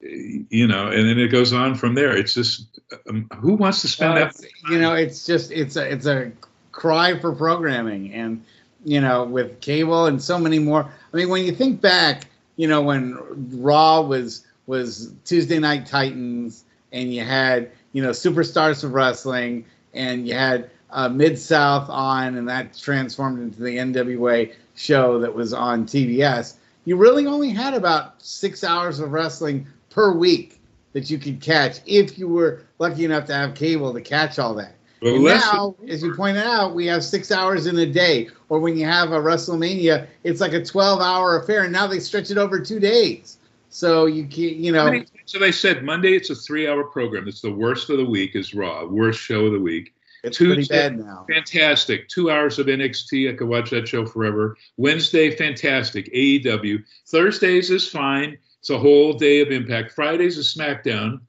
[0.02, 2.16] you know, and then it goes on from there.
[2.16, 4.46] It's just um, who wants to spend Well, that?
[4.70, 6.34] you know, it's just it's a it's a
[6.74, 8.44] cry for programming, and
[8.84, 10.84] you know, with cable and so many more.
[11.14, 12.26] I mean, when you think back,
[12.58, 13.18] you know, when
[13.62, 20.28] Raw was was Tuesday Night Titans, and you had you know superstars of wrestling, and
[20.28, 25.54] you had uh, Mid South on, and that transformed into the NWA show that was
[25.54, 26.56] on TBS.
[26.86, 30.60] You really only had about six hours of wrestling per week
[30.94, 34.56] that you could catch if you were lucky enough to have cable to catch all
[34.56, 34.76] that.
[35.02, 38.30] Well, And now, as you pointed out, we have six hours in a day.
[38.50, 42.00] Or when you have a WrestleMania, it's like a 12 hour affair, and now they
[42.00, 43.38] stretch it over two days.
[43.70, 47.28] So you can't, you know, so they said Monday it's a three-hour program.
[47.28, 49.94] It's the worst of the week is Raw, worst show of the week.
[50.24, 51.24] it's pretty Tuesday- bad now.
[51.32, 52.08] Fantastic.
[52.10, 53.30] Two hours of NXT.
[53.30, 54.58] I could watch that show forever.
[54.78, 56.12] Wednesday, fantastic.
[56.14, 56.84] AEW.
[57.08, 58.40] Thursdays is fine.
[58.60, 59.92] It's a whole day of impact.
[59.92, 61.20] Fridays is SmackDown.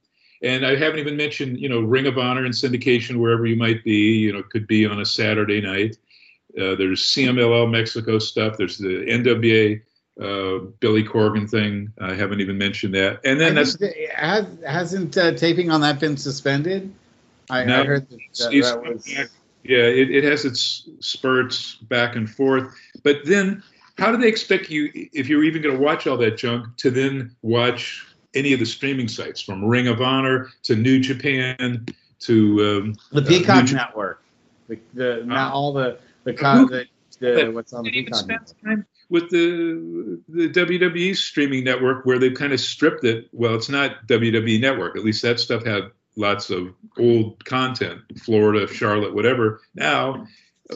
[0.41, 3.83] And I haven't even mentioned, you know, Ring of Honor and syndication wherever you might
[3.83, 4.17] be.
[4.17, 5.97] You know, it could be on a Saturday night.
[6.59, 8.57] Uh, there's CMLL Mexico stuff.
[8.57, 9.79] There's the NWA
[10.19, 11.91] uh, Billy Corgan thing.
[11.99, 13.21] I haven't even mentioned that.
[13.23, 16.93] And then I that's think has, hasn't uh, taping on that been suspended?
[17.49, 19.05] I, No, I heard that, that, that was.
[19.05, 19.27] back.
[19.63, 22.73] yeah, it, it has its spurts back and forth.
[23.03, 23.63] But then,
[23.97, 26.89] how do they expect you, if you're even going to watch all that junk, to
[26.91, 31.85] then watch any of the streaming sites from Ring of Honor to New Japan
[32.21, 34.23] to um, The uh, Peacock New- Network.
[34.67, 36.85] The, the, Uh, not all the, the, who- con, the,
[37.19, 38.63] the what's on the Did you even Peacock spend Network.
[38.63, 43.27] time with the the WWE streaming network where they've kind of stripped it?
[43.33, 44.95] Well, it's not WWE Network.
[44.95, 49.61] At least that stuff had lots of old content, Florida, Charlotte, whatever.
[49.75, 50.25] Now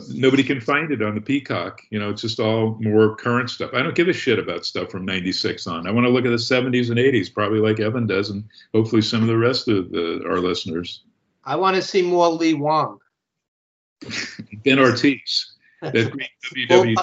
[0.10, 1.82] nobody can find it on the Peacock.
[1.90, 3.72] You know, it's just all more current stuff.
[3.74, 5.88] I don't give a shit about stuff from '96 on.
[5.88, 8.44] I want to look at the '70s and '80s, probably like Evan does, and
[8.74, 11.04] hopefully some of the rest of the, our listeners.
[11.46, 13.00] I want to see more Lee Wong.
[14.66, 16.96] Ben Ortiz, that great WWE.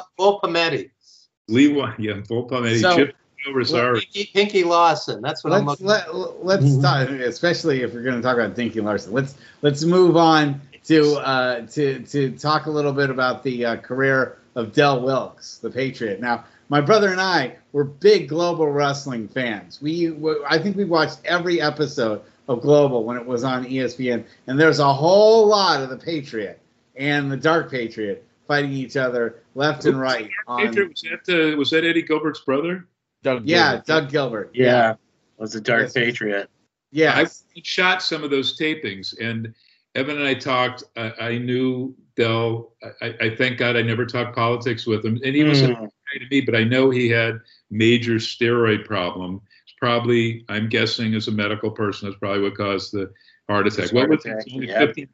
[1.49, 3.17] Lee, Wa- yeah, Bull Palmetti, So- Chip
[3.53, 4.01] Rosario.
[4.01, 5.21] Pinky, Pinky Lawson.
[5.21, 6.15] That's what I'm let's looking.
[6.15, 6.83] let, let's Mhm.
[6.83, 9.13] talk, especially if we're going to talk about Dinky Larson.
[9.13, 13.77] Let's let's move on to uh, to to talk a little bit about the uh,
[13.77, 16.21] career of Del Wilkes, the Patriot.
[16.21, 19.81] Now, my brother and I were big Global Wrestling fans.
[19.83, 20.15] We
[20.49, 24.79] I think we watched every episode of Global when it was on ESPN, and there's
[24.79, 26.61] a whole lot of the Patriot
[26.95, 30.29] and the Dark Patriot fighting each other left and right.
[30.47, 32.87] On, Patriot, was that uh, was that Eddie Gilbert's brother?
[33.23, 33.87] Doug yeah, Gilbert.
[33.87, 34.51] Doug Gilbert.
[34.53, 34.95] Yeah,
[35.39, 35.93] was a Dark Yes.
[35.95, 36.51] Patriot.
[36.91, 37.15] yeah.
[37.17, 37.27] I
[37.63, 39.55] shot some of those tapings, and
[39.95, 40.85] Evan and I talked.
[40.97, 42.73] I, I knew Del.
[43.01, 45.81] I, I thank God I never talked politics with him, and he was a Mm.
[45.81, 46.41] guy to me.
[46.43, 49.41] But I know he had major steroid problem.
[49.65, 53.11] It's probably, I'm guessing, as a medical person, that's probably what caused the
[53.49, 53.93] heart attack.
[53.93, 54.69] Heart what was attack, it?
[54.69, 54.79] yeah.
[54.81, 55.09] 50,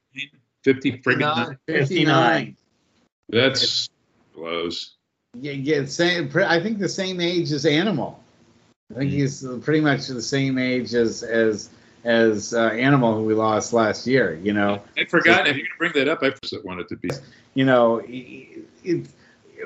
[0.64, 1.58] 50 friggin' nine?
[1.68, 2.56] 59.
[3.28, 3.88] That's
[4.34, 4.94] blows.
[5.34, 6.30] Yeah, yeah, same.
[6.34, 8.22] I think the same age as Animal.
[8.90, 11.70] I think he's pretty much the same age as as
[12.04, 14.40] as uh, Animal, who we lost last year.
[14.42, 15.46] You know, I forgot.
[15.46, 17.10] If you're gonna bring that up, I just wanted to be.
[17.54, 19.08] you know, it,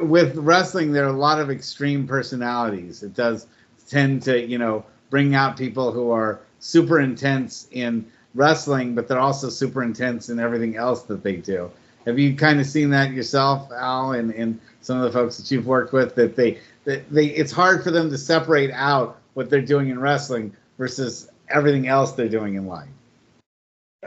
[0.00, 3.02] with wrestling, there are a lot of extreme personalities.
[3.02, 3.46] It does
[3.88, 9.18] tend to, you know, bring out people who are super intense in wrestling, but they're
[9.18, 11.70] also super intense in everything else that they do.
[12.06, 15.50] Have you kind of seen that yourself, Al, and, and some of the folks that
[15.50, 16.14] you've worked with?
[16.14, 19.98] That they that they it's hard for them to separate out what they're doing in
[20.00, 22.88] wrestling versus everything else they're doing in life.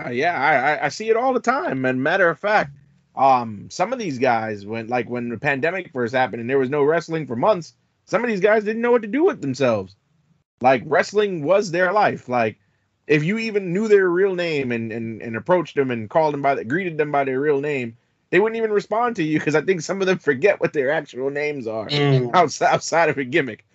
[0.03, 1.85] Uh, yeah, I, I- I see it all the time.
[1.85, 2.71] And matter of fact,
[3.15, 6.69] um, some of these guys, when like when the pandemic first happened and there was
[6.69, 7.73] no wrestling for months,
[8.05, 9.95] some of these guys didn't know what to do with themselves.
[10.61, 12.27] Like wrestling was their life.
[12.27, 12.57] Like
[13.07, 16.41] if you even knew their real name and and, and approached them and called them
[16.41, 17.97] by the, greeted them by their real name,
[18.31, 20.91] they wouldn't even respond to you because I think some of them forget what their
[20.91, 22.33] actual names are Mm.
[22.33, 23.65] outside outside of a gimmick.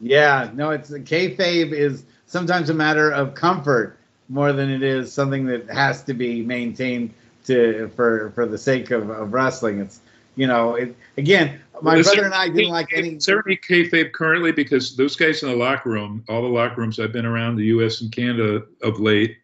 [0.00, 5.46] Yeah, no, it's kayfabe is sometimes a matter of comfort more than it is something
[5.46, 7.14] that has to be maintained
[7.46, 9.80] to for for the sake of, of wrestling.
[9.80, 10.00] It's
[10.36, 13.16] you know, it, again, my Is brother and I didn't like any.
[13.16, 14.52] Is there any kayfabe currently?
[14.52, 17.66] Because those guys in the locker room, all the locker rooms I've been around the
[17.66, 18.00] U.S.
[18.00, 19.36] and Canada of late,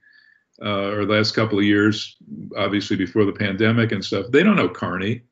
[0.62, 2.16] uh, or the last couple of years,
[2.56, 5.22] obviously before the pandemic and stuff, they don't know carny.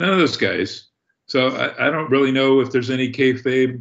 [0.00, 0.88] None of those guys.
[1.26, 3.80] So I, I don't really know if there's any kayfabe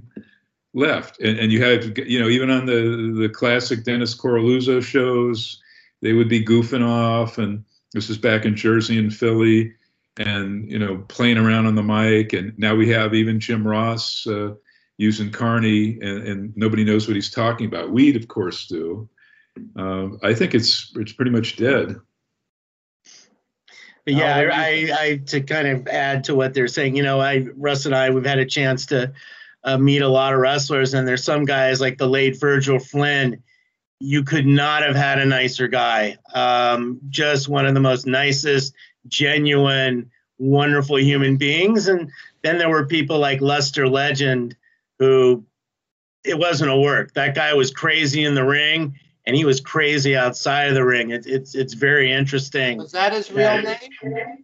[0.73, 1.19] left.
[1.21, 5.61] And, and you had, you know, even on the the classic Dennis Coraluzzo shows,
[6.01, 9.73] they would be goofing off, and this is back in Jersey and Philly
[10.17, 14.25] and you know playing around on the mic and now we have even jim ross
[14.27, 14.53] uh,
[14.97, 19.09] using carny and, and nobody knows what he's talking about we'd of course do
[19.75, 21.95] um, i think it's it's pretty much dead
[24.05, 27.47] yeah, I, I, I to kind of add to what they're saying, you know, I
[27.55, 29.13] Russ and I we've had a chance to
[29.63, 33.41] uh, meet a lot of wrestlers, and there's some guys like the late Virgil Flynn.
[33.99, 36.17] You could not have had a nicer guy.
[36.33, 38.73] Um, just one of the most nicest,
[39.07, 41.87] genuine, wonderful human beings.
[41.87, 44.55] And then there were people like Lester Legend,
[44.99, 45.45] who
[46.23, 47.13] it wasn't a work.
[47.13, 51.11] That guy was crazy in the ring, and he was crazy outside of the ring.
[51.11, 52.77] It, it's it's very interesting.
[52.79, 53.77] Was that his real Yeah.
[54.03, 54.43] name?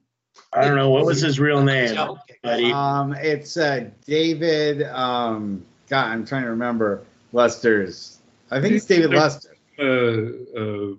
[0.54, 2.36] I don't know what was his real name, Joking.
[2.44, 4.84] but he, Um, it's uh, David.
[4.84, 8.20] Um, God, I'm trying to remember Lester's.
[8.50, 9.56] I think it's David Lester.
[9.80, 10.96] uh, uh,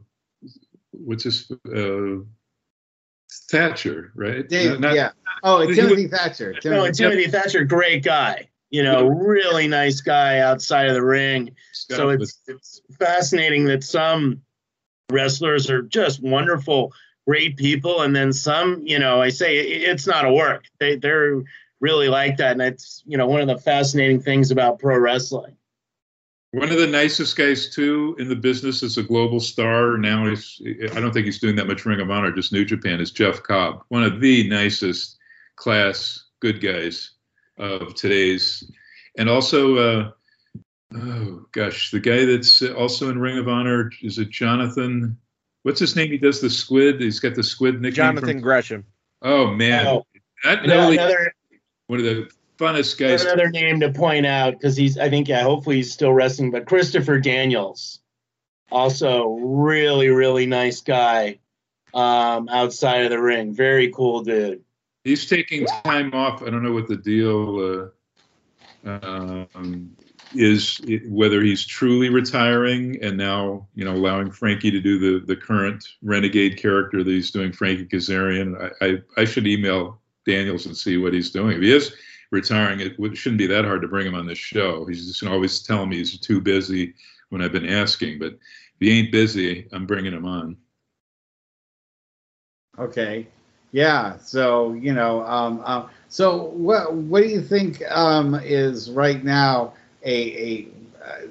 [0.93, 2.25] what's his uh,
[3.53, 5.11] thatcher right Dave, Not- yeah.
[5.45, 6.53] Oh, it's Timothy Thatcher.
[6.53, 8.49] no, Timothy, Timothy Thatcher, great guy.
[8.71, 11.55] You know, really nice guy outside of the ring.
[11.73, 14.41] So it's it's fascinating that some
[15.11, 16.93] wrestlers are just wonderful,
[17.27, 20.65] great people, and then some, you know, I say it- it's not a work.
[20.81, 21.43] They they're
[21.81, 25.57] really like that, and it's you know one of the fascinating things about pro wrestling.
[26.53, 29.97] One of the nicest guys too in the business is a global star.
[29.97, 30.61] Now he's
[30.93, 33.01] I don't think he's doing that much Ring of Honor, just New Japan.
[33.01, 35.17] Is Jeff Cobb, one of the nicest
[35.57, 37.13] class good guys
[37.59, 38.71] of today's,
[39.17, 40.11] and also uh,
[40.95, 45.17] oh gosh, the guy that's also in Ring of Honor is it Jonathan?
[45.63, 46.11] What's his name?
[46.11, 47.01] He does the squid.
[47.01, 47.93] He's got the squid nickname.
[47.95, 48.85] Jonathan From, Gresham.
[49.23, 50.07] oh man, Oh,
[50.45, 51.35] Another, only another
[51.87, 52.29] one of the
[53.25, 56.67] another name to point out because he's I think yeah hopefully he's still wrestling, but
[56.67, 58.01] Christopher Daniels,
[58.71, 61.39] also really really nice guy,
[61.95, 64.63] um, outside of the ring, very cool dude.
[65.05, 66.43] He's taking time off.
[66.43, 67.91] I don't know what the deal
[68.87, 69.97] uh, um,
[70.35, 75.37] is, whether he's truly retiring and now, you know, allowing Frankie to do the, the
[75.37, 78.73] current renegade character that he's doing, Frankie Kazarian.
[78.81, 81.57] I, I, I should email Daniels and see what he's doing.
[81.57, 81.95] If he is
[82.33, 84.85] retiring, it shouldn't be that hard to bring him on this show.
[84.87, 86.95] He's just always telling me he's too busy
[87.29, 88.19] when I've been asking.
[88.19, 90.57] But if he ain't busy, I'm bringing him on.
[92.79, 93.29] Okay.
[93.71, 94.17] Yeah.
[94.19, 99.75] So you know, um, uh, so what what do you think um, is right now
[100.05, 100.69] a a
[101.05, 101.27] uh,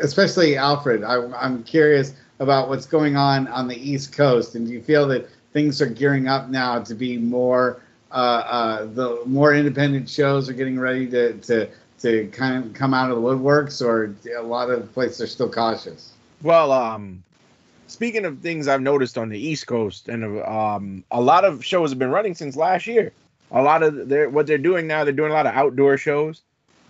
[0.00, 1.04] especially Alfred?
[1.04, 5.06] I, I'm curious about what's going on on the East Coast, and do you feel
[5.08, 10.48] that things are gearing up now to be more uh, uh, the more independent shows
[10.48, 11.68] are getting ready to to
[12.00, 15.50] to kind of come out of the woodworks, or a lot of places are still
[15.50, 16.12] cautious?
[16.42, 17.22] Well, um,
[17.88, 21.90] speaking of things I've noticed on the East Coast, and um, a lot of shows
[21.90, 23.12] have been running since last year.
[23.50, 26.42] A lot of their what they're doing now, they're doing a lot of outdoor shows,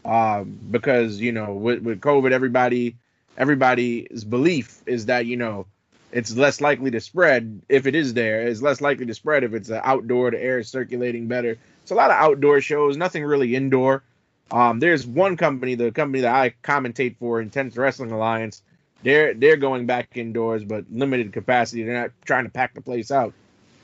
[0.04, 2.96] um, because you know with, with COVID, everybody
[3.36, 5.66] everybody's belief is that you know
[6.12, 8.46] it's less likely to spread if it is there.
[8.46, 10.30] It's less likely to spread if it's outdoor.
[10.30, 11.58] The air is circulating better.
[11.82, 14.02] It's a lot of outdoor shows, nothing really indoor.
[14.50, 18.62] Um, there's one company, the company that I commentate for, Intense Wrestling Alliance.
[19.02, 21.84] They're they're going back indoors, but limited capacity.
[21.84, 23.32] They're not trying to pack the place out.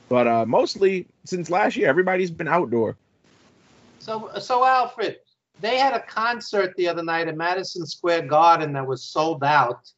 [0.08, 2.96] But uh, mostly since last year, everybody's been outdoor.
[4.00, 5.16] So, so Alfred,
[5.60, 9.90] they had a concert the other night at Madison Square Garden that was sold out.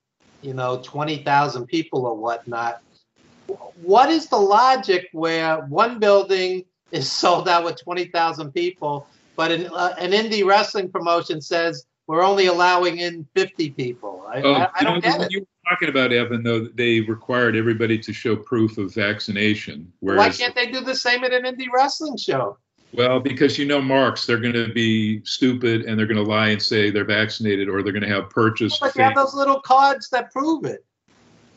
[0.47, 2.80] You know, twenty thousand people or whatnot.
[3.74, 9.51] What is the logic where one building is sold out with twenty thousand people, but
[9.51, 14.24] an, uh, an indie wrestling promotion says we're only allowing in fifty people?
[14.28, 15.32] I, Oh, I, I don't know, get it.
[15.32, 19.92] You were talking about Evan, though, they required everybody to show proof of vaccination.
[19.99, 22.57] Why can't they do the same at an indie wrestling show?
[22.97, 26.49] Well, because you know, marks, they're going to be stupid and they're going to lie
[26.49, 28.80] and say they're vaccinated, or they're going to have purchased.
[28.80, 30.84] But you have those little cards that prove it.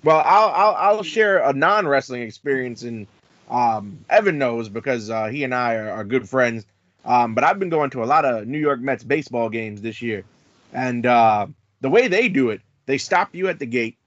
[0.04, 3.08] Well, I'll I'll, I'll share a non wrestling experience, and
[3.50, 6.66] um, Evan knows because uh, he and I are, are good friends.
[7.06, 10.02] Um, but I've been going to a lot of New York Mets baseball games this
[10.02, 10.26] year,
[10.74, 11.48] and uh,
[11.80, 13.98] the way they do it, they stop you at the gate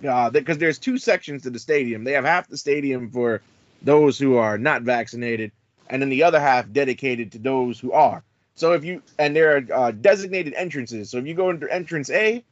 [0.00, 2.04] because there's two sections to the stadium.
[2.04, 3.42] They have half the stadium for
[3.82, 5.52] those who are not vaccinated,
[5.90, 8.22] and then the other half dedicated to those who are.
[8.54, 11.10] So if you and there are uh, designated entrances.
[11.10, 12.44] So if you go into entrance A,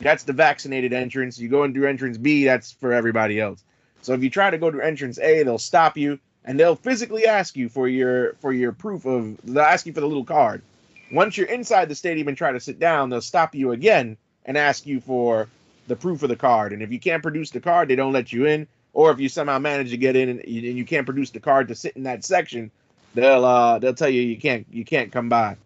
[0.00, 1.38] that's the vaccinated entrance.
[1.38, 3.62] You go into entrance B, that's for everybody else.
[4.02, 7.26] So if you try to go to entrance A, they'll stop you and they'll physically
[7.26, 10.62] ask you for your for your proof of they'll ask you for the little card.
[11.10, 14.56] Once you're inside the stadium and try to sit down, they'll stop you again and
[14.56, 15.48] ask you for
[15.86, 16.72] the proof of the card.
[16.72, 18.66] And if you can't produce the card, they don't let you in.
[18.92, 21.40] Or if you somehow manage to get in and you, and you can't produce the
[21.40, 22.70] card to sit in that section,
[23.14, 25.56] they'll uh they'll tell you you can't you can't come by.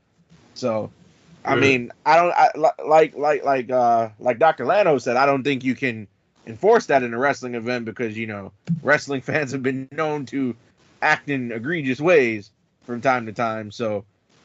[0.55, 0.91] So
[1.45, 1.61] I Yeah.
[1.61, 2.51] mean, I don't I,
[2.85, 4.65] like like like uh like Dr.
[4.65, 6.07] Lano said, I don't think you can
[6.47, 10.55] enforce that in a wrestling event because you know wrestling fans have been known to
[11.03, 12.51] act in egregious ways
[12.85, 13.71] from time to time.
[13.71, 14.05] So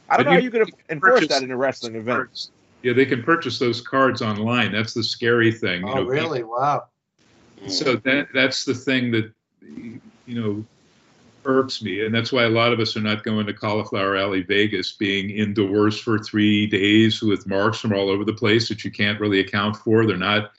[0.09, 2.17] I don't But know how you you could enforce that in a wrestling event.
[2.17, 2.51] Cards.
[2.83, 4.71] Yeah, they can purchase those cards online.
[4.73, 5.87] That's the scary thing.
[5.87, 6.09] you Oh, know.
[6.09, 6.43] really?
[6.43, 6.87] Wow.
[7.67, 9.31] So that that's the thing that
[9.61, 10.65] you know
[11.45, 14.41] irks me, and that's why a lot of us are not going to Cauliflower Alley,
[14.41, 18.91] Vegas, being indoors for three days with marks from all over the place that you
[18.91, 20.05] can't really account for.
[20.05, 20.51] They're not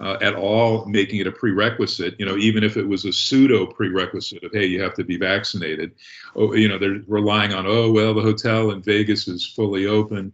[0.00, 2.16] uh, at all making it a prerequisite.
[2.18, 5.16] You know, even if it was a pseudo prerequisite of hey, you have to be
[5.16, 5.92] vaccinated.
[6.34, 10.32] Oh, you know, they're relying on oh well, the hotel in Vegas is fully open.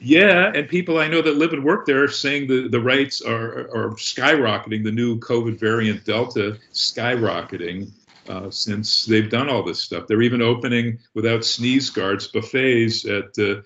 [0.00, 3.22] Yeah, and people I know that live and work there are saying the, the rates
[3.22, 4.82] are, are skyrocketing.
[4.82, 7.92] The new COVID variant Delta skyrocketing
[8.28, 10.06] uh, since they've done all this stuff.
[10.06, 13.62] They're even opening without sneeze guards buffets at uh,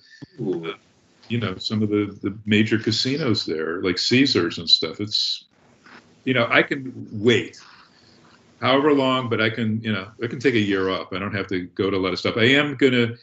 [1.29, 5.01] you know some of the the major casinos there, like Caesars and stuff.
[5.01, 5.45] It's
[6.25, 7.61] you know I can wait
[8.61, 11.13] however long, but I can you know I can take a year off.
[11.13, 12.37] I don't have to go to a lot of stuff.
[12.37, 13.17] I am gonna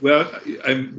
[0.00, 0.30] well,
[0.64, 0.92] I've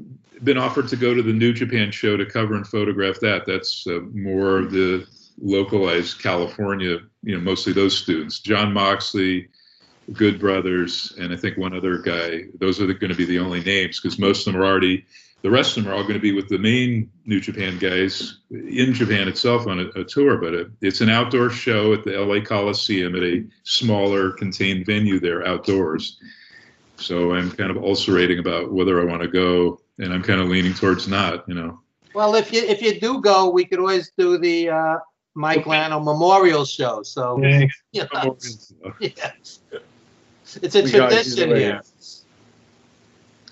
[0.43, 3.45] been offered to go to the New Japan show to cover and photograph that.
[3.45, 5.05] That's uh, more the
[5.41, 8.39] localized California, you know, mostly those students.
[8.39, 9.49] Jon Moxley,
[10.13, 12.45] Good Brothers, and I think one other guy.
[12.59, 15.05] Those are going to be the only names because most of them are already.
[15.41, 18.39] The rest of them are all going to be with the main New Japan guys
[18.51, 20.37] in Japan itself on a, a tour.
[20.37, 25.19] But it, it's an outdoor show at the LA Coliseum at a smaller, contained venue
[25.19, 26.19] there outdoors.
[26.97, 30.49] So I'm kind of ulcerating about whether I want to go, and I'm kind of
[30.49, 31.47] leaning towards not.
[31.47, 31.79] You know.
[32.13, 34.97] Well, if you if you do go, we could always do the uh,
[35.39, 37.01] Mike Lano Memorial Show.
[37.03, 37.65] So Yeah.
[37.93, 38.37] you know,
[38.99, 39.31] yeah.
[40.61, 41.75] it's a We tradition the way here.
[41.75, 41.85] out.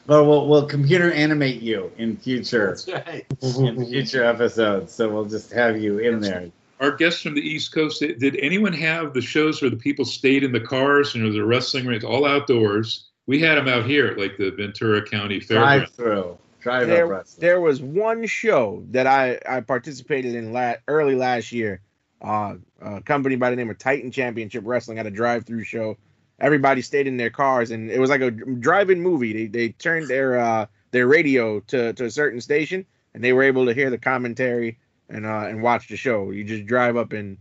[0.08, 3.26] Well, we'll we'll computer animate you in future That's right.
[3.42, 4.94] in future episodes.
[4.94, 6.50] So we'll just have you in there.
[6.80, 10.44] Our guests from the East Coast, did anyone have the shows where the people stayed
[10.44, 11.16] in the cars?
[11.16, 13.06] You know, the wrestling rings, all outdoors.
[13.26, 16.38] We had them out here at like the Ventura County Drive through.
[16.68, 17.42] Drive up there, wrestling.
[17.42, 21.82] there was one show that I, I participated in la- early last year.
[22.22, 25.98] Uh, a company by the name of Titan Championship Wrestling had a drive-through show.
[26.40, 29.34] Everybody stayed in their cars, and it was like a drive-in movie.
[29.34, 33.44] They they turned their uh, their radio to, to a certain station, and they were
[33.44, 34.78] able to hear the commentary
[35.10, 36.32] and uh, and watch the show.
[36.32, 37.38] You just drive up and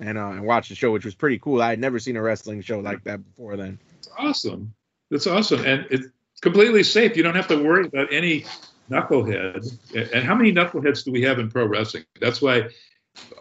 [0.00, 1.60] and uh, and watch the show, which was pretty cool.
[1.62, 3.78] I had never seen a wrestling show like that before then.
[3.98, 4.74] It's awesome.
[5.10, 6.06] That's awesome, and it's
[6.42, 7.16] completely safe.
[7.16, 8.44] You don't have to worry about any
[8.90, 10.12] knucklehead.
[10.12, 12.04] And how many knuckleheads do we have in pro wrestling?
[12.20, 12.68] That's why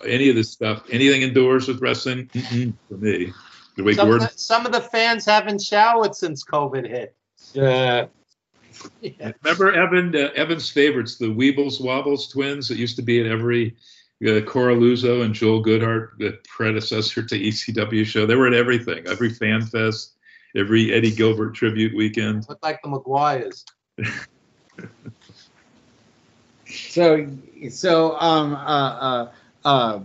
[0.06, 3.34] any of this stuff, anything indoors with wrestling, mm-mm, for me.
[3.76, 7.16] The way Some, of the, some of the fans haven't showered since COVID hit.
[7.54, 8.08] Yeah.
[9.02, 9.34] Yeah.
[9.43, 13.76] remember Evan, uh, Evan's favorites, the Weebles Wobbles twins that used to be at every
[14.24, 18.26] uh, Coraluzzo and Joel Goodhart, the predecessor to ECW show.
[18.26, 20.16] They were at everything, every fan fest,
[20.56, 22.45] every Eddie Gilbert tribute weekend.
[22.49, 23.64] Look like the McGuires.
[26.72, 27.28] So,
[27.70, 29.32] so um, uh, uh,
[29.66, 29.99] uh,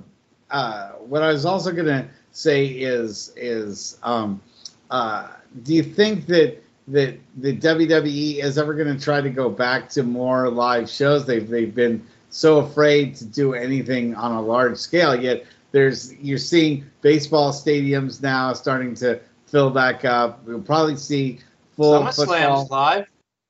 [0.51, 4.41] uh, what I was also gonna say is is um,
[4.91, 5.29] uh,
[5.63, 10.03] do you think that that the WWE is ever gonna try to go back to
[10.03, 11.27] more live shows?
[11.27, 15.15] They've they've been so afraid to do anything on a large scale.
[15.15, 20.45] Yet there's you're seeing baseball stadiums now starting to fill back up.
[20.45, 21.41] We'll probably see
[21.77, 22.69] full SummerSlam's football.
[22.71, 23.07] live.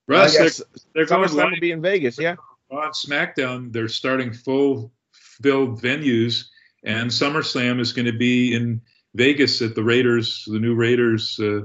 [0.09, 0.63] Russ, I they're, guess
[0.95, 2.37] they're going SummerSlam live will be in Vegas, yeah.
[2.71, 3.73] on SmackDown.
[3.73, 6.45] They're starting full filled venues,
[6.85, 8.81] and SummerSlam is going to be in
[9.15, 11.63] Vegas at the Raiders, the new Raiders uh,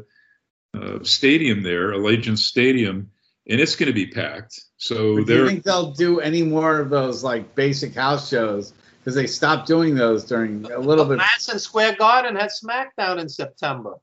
[0.73, 3.11] uh, stadium there, Allegiant Stadium,
[3.47, 4.59] and it's going to be packed.
[4.77, 8.73] So But do you think they'll do any more of those like basic house shows?
[8.99, 11.17] Because they stopped doing those during a little bit.
[11.17, 13.95] Madison Square Garden had SmackDown in September.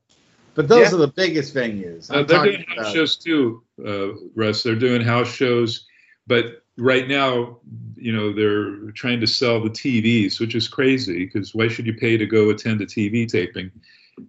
[0.55, 0.95] But those Yeah.
[0.95, 2.09] are the biggest venues.
[2.09, 4.63] Uh, they're doing house about- shows too, uh, Russ.
[4.63, 5.85] They're doing house shows,
[6.27, 7.59] but right now,
[7.95, 11.93] you know, they're trying to sell the TVs, which is crazy because why should you
[11.93, 13.71] pay to go attend a TV taping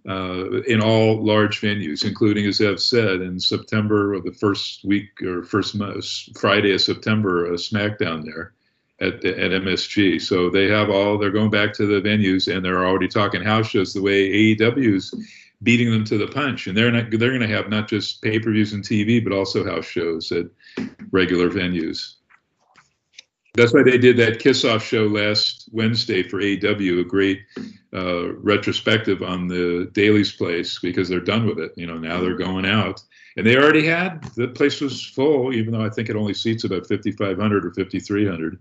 [0.09, 5.21] uh, in all large venues, including, as Ev said, in September or the first week
[5.23, 6.01] or first mo-
[6.39, 8.53] Friday of September, a SmackDown there
[9.01, 10.21] at, at MSG.
[10.21, 13.69] So they have all, they're going back to the venues and they're already talking house
[13.71, 15.13] shows the way AEW's
[15.63, 16.67] beating them to the punch.
[16.67, 19.33] And they're not, they're going to have not just pay per views and TV, but
[19.33, 20.47] also house shows at
[21.11, 22.15] regular venues.
[23.55, 27.41] That's why they did that kiss off show last Wednesday for AEW, a great
[27.93, 31.73] uh, retrospective on the Daily's place because they're done with it.
[31.77, 33.03] You know, now they're going out.
[33.37, 36.65] And they already had, the place was full, even though I think it only seats
[36.65, 38.59] about 5,500 or 5,300.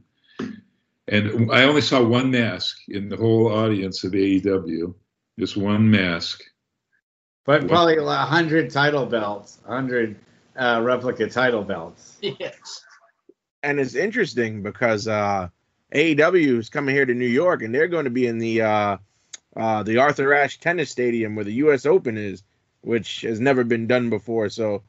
[1.08, 4.94] And I only saw one mask in the whole audience of AEW,
[5.40, 6.44] just one mask.
[7.50, 10.18] But probably a hundred title belts, a hundred
[10.56, 12.18] uh, replica title belts.
[12.22, 12.86] Yes.
[13.64, 15.48] and it's interesting because uh,
[15.92, 18.98] AEW is coming here to New York, and they're going to be in the uh,
[19.58, 21.88] uh, the Arthur Ashe Tennis Stadium where the U.S.
[21.88, 22.44] Open is,
[22.82, 24.50] which has never been done before.
[24.50, 24.84] So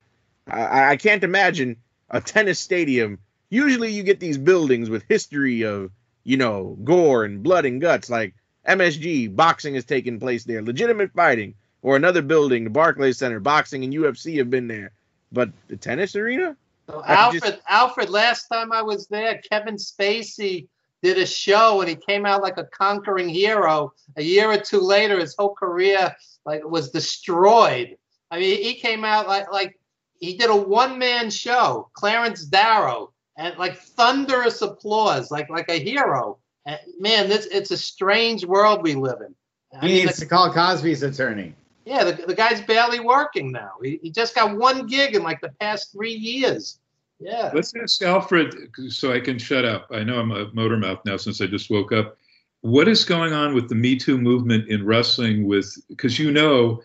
[0.47, 1.79] I, I can't imagine
[2.11, 3.21] a tennis stadium.
[3.49, 5.93] Usually, you get these buildings with history of
[6.25, 8.35] you know gore and blood and guts, like
[8.69, 13.85] MSG boxing is taking place there, legitimate fighting, or another building, the Barclays Center, boxing
[13.85, 14.93] and UFC have been there.
[15.33, 16.57] But the tennis arena?
[16.89, 20.67] So Alfred, just- Alfred, last time I was there, Kevin Spacey
[21.03, 23.93] did a show and he came out like a conquering hero.
[24.17, 26.15] A year or two later, his whole career
[26.45, 27.97] like was destroyed.
[28.31, 29.79] I mean, he came out like like
[30.19, 35.79] he did a one man show, Clarence Darrow, and like thunderous applause, like like a
[35.79, 36.39] hero.
[36.67, 39.35] And, man, this it's a strange world we live in.
[39.81, 41.55] I He mean, needs the- to call Cosby's attorney.
[41.91, 43.73] Yeah, the, the guy's barely working now.
[43.83, 46.79] He, he just got one gig in like the past three years.
[47.19, 47.51] Yeah.
[47.53, 49.89] Let's ask Alfred so I can shut up.
[49.91, 52.17] I know I'm a motor mouth now since I just woke up.
[52.61, 55.49] What is going on with the Me Too movement in wrestling?
[55.49, 56.81] With because you know,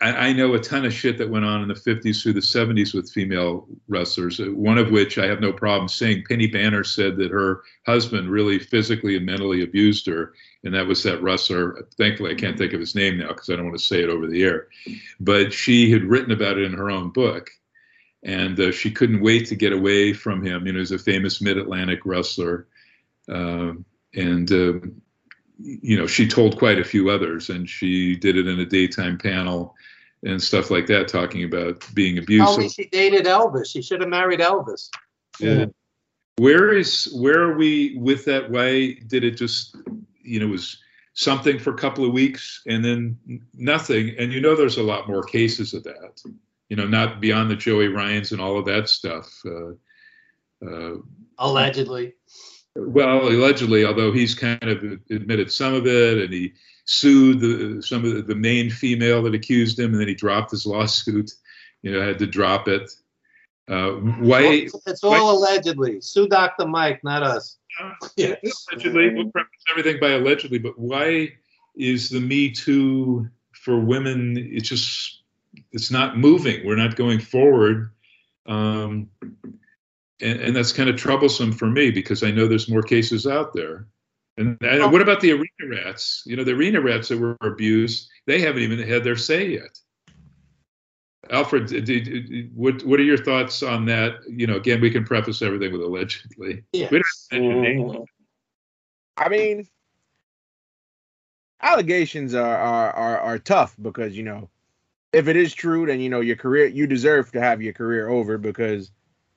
[0.00, 2.40] I, I know a ton of shit that went on in the 50s through the
[2.40, 4.40] 70s with female wrestlers.
[4.40, 6.22] One of which I have no problem saying.
[6.28, 10.34] Penny Banner said that her husband really physically and mentally abused her,
[10.64, 11.86] and that was that wrestler.
[11.96, 14.10] Thankfully, I can't think of his name now because I don't want to say it
[14.10, 14.68] over the air.
[15.18, 17.50] But she had written about it in her own book
[18.22, 20.66] and uh, she couldn't wait to get away from him.
[20.66, 22.66] You know, he's a famous Mid-Atlantic wrestler,
[23.28, 23.84] um,
[24.14, 24.80] and uh,
[25.58, 29.18] you know, she told quite a few others, and she did it in a daytime
[29.18, 29.74] panel
[30.22, 32.48] and stuff like that, talking about being abused.
[32.48, 33.70] Only she dated Elvis.
[33.70, 34.90] She should have married Elvis.
[35.38, 35.66] Yeah.
[36.36, 38.50] Where is where are we with that?
[38.50, 39.76] Why did it just
[40.30, 40.78] you know it was
[41.14, 43.18] something for a couple of weeks and then
[43.54, 44.14] nothing?
[44.18, 46.20] And you know, there's a lot more cases of that.
[46.68, 49.28] you know, not beyond the Joey Ryans and all of that stuff.
[49.44, 49.72] Uh,
[50.64, 50.96] uh,
[51.38, 52.14] Allegedly.
[52.76, 56.52] well, allegedly, although he's kind of admitted some of it, and he
[56.84, 60.50] sued the, some of the, the main female that accused him, and then he dropped
[60.50, 61.30] his lawsuit.
[61.82, 62.90] You know, had to drop it.
[63.66, 64.42] Uh, why?
[64.42, 66.02] It's, it's all allegedly.
[66.02, 66.66] Sue Dr.
[66.66, 67.56] Mike, not us.
[68.16, 68.66] Yes.
[68.72, 71.32] Allegedly, we'll preface everything by allegedly, but why
[71.76, 74.36] is the Me Too for women?
[74.36, 75.22] It's just
[75.72, 76.64] it's not moving.
[76.64, 77.90] We're not going forward.
[78.46, 79.10] Um,
[80.20, 83.54] and, and that's kind of troublesome for me because I know there's more cases out
[83.54, 83.86] there.
[84.36, 86.22] And, and what about the arena rats?
[86.26, 89.78] You know, the arena rats that were abused, they haven't even had their say yet.
[91.30, 91.70] Alfred,
[92.54, 94.18] what what are your thoughts on that?
[94.28, 96.64] You know, again, we can preface everything with allegedly.
[96.72, 96.88] Yeah.
[96.90, 97.92] We don't have to mention mm-hmm.
[97.92, 98.08] names.
[99.16, 99.68] I mean,
[101.62, 104.48] allegations are, are are are tough because you know,
[105.12, 108.08] if it is true, then you know your career you deserve to have your career
[108.08, 108.90] over because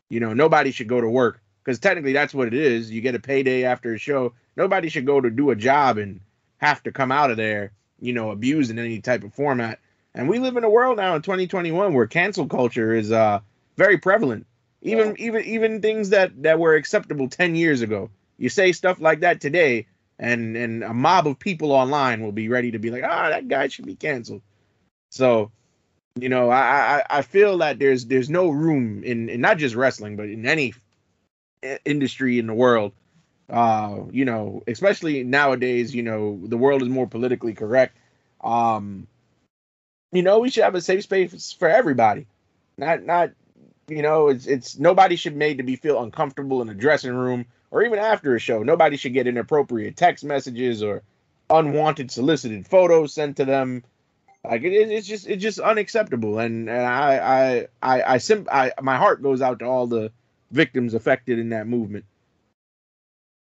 [0.10, 2.92] you know nobody should go to work because technically that's what it is.
[2.92, 4.34] You get a payday after a show.
[4.56, 6.20] Nobody should go to do a job and
[6.58, 9.80] have to come out of there, you know, abused in any type of format.
[10.16, 13.40] And we live in a world now in 2021 where cancel culture is uh
[13.78, 14.46] very prevalent.
[14.82, 18.10] Even even even things that that were acceptable 10 years ago.
[18.38, 19.88] You say stuff like that today
[20.20, 23.48] and and a mob of people online will be ready to be like, "Ah, that
[23.48, 24.42] guy should be canceled."
[25.12, 25.52] So,
[26.20, 29.76] you know, I I, I feel that there's there's no room in, in not just
[29.76, 30.74] wrestling, but in any
[31.86, 32.94] industry in the world.
[33.50, 37.98] Uh, you know, especially nowadays, you know, the world is more politically correct.
[38.42, 39.08] Um,
[40.14, 42.28] you know, we should have a safe space for everybody.
[42.78, 43.32] Not not
[43.88, 47.46] you know, it's it's nobody should made to be feel uncomfortable in a dressing room
[47.72, 48.64] or even after a show.
[48.64, 51.02] Nobody should get inappropriate text messages or
[51.50, 53.84] unwanted solicited photos sent to them.
[54.44, 56.40] Like it, it's just it's just unacceptable.
[56.40, 60.12] And and I I I I, sim- I my heart goes out to all the
[60.52, 62.06] victims affected in that movement.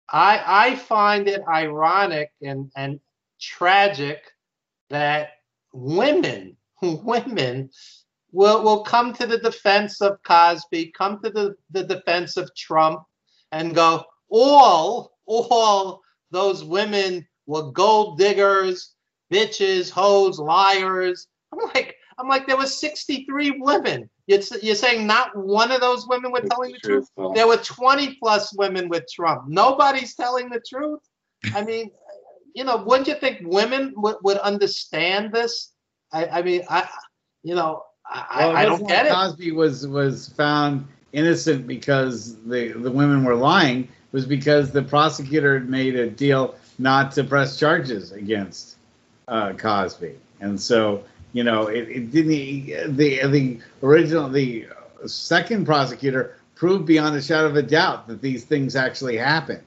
[0.10, 0.42] I
[0.72, 3.00] I find it ironic and and
[3.40, 4.24] tragic
[4.90, 5.39] that
[5.74, 7.70] women women
[8.32, 13.02] will will come to the defense of Cosby, come to the, the defense of Trump,
[13.52, 16.02] and go all all
[16.32, 18.94] those women were gold diggers,
[19.32, 21.28] bitches, hoes, liars.
[21.52, 24.10] I'm like I'm like there was 63 women.
[24.28, 27.10] You're, you're saying not one of those women were telling the truth.
[27.34, 29.48] There were 20 plus women with Trump.
[29.48, 31.00] Nobody's telling the truth.
[31.56, 31.90] I mean,
[32.56, 35.72] you know, wouldn't you think women would, would understand this?
[36.12, 36.90] I, I mean, I,
[37.44, 39.12] you know, I, Well, I don't get it.
[39.12, 45.60] Cosby was was found innocent because the the women were lying was because the prosecutor
[45.60, 48.78] had made a deal not to press charges against
[49.28, 54.68] uh, Cosby, and so you know it, it didn't the the original the
[55.06, 59.64] second prosecutor proved beyond a shadow of a doubt that these things actually happened,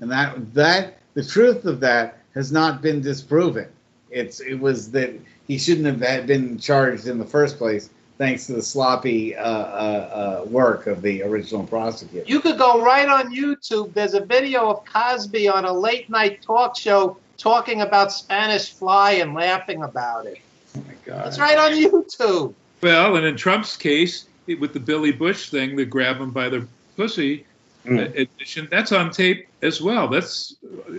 [0.00, 3.66] and that that the truth of that has not been disproven.
[4.10, 5.12] It's it was that
[5.48, 7.88] he shouldn't have been charged in the first place,
[8.18, 12.24] thanks to the sloppy uh, uh, uh, work of the original prosecutor.
[12.28, 13.94] You could go right on YouTube.
[13.94, 19.12] There's a video of Cosby on a late night talk show talking about Spanish Fly
[19.12, 20.38] and laughing about it.
[20.76, 21.26] oh my God!
[21.26, 22.54] It's right on YouTube.
[22.82, 26.50] Well, and in Trump's case, it, with the Billy Bush thing, the grab him by
[26.50, 27.46] the pussy
[27.86, 28.18] Mm.
[28.18, 30.08] admission, that's on tape as well.
[30.08, 30.92] That's, uh,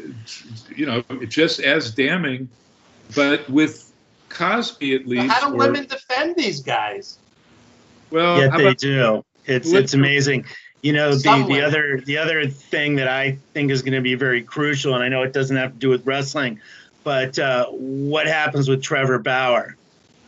[0.75, 2.49] you know, just as damning.
[3.15, 3.91] But with
[4.29, 7.17] Cosby, at least, How do or- women defend these guys?
[8.11, 9.23] well, Yeah, how they do.
[9.45, 10.45] It's Let's- it's amazing.
[10.81, 14.01] You know, the, Some the other the other thing that I think is going to
[14.01, 16.59] be very crucial, and I know it doesn't have to do with wrestling,
[17.03, 19.75] but uh, what happens with Trevor Bauer?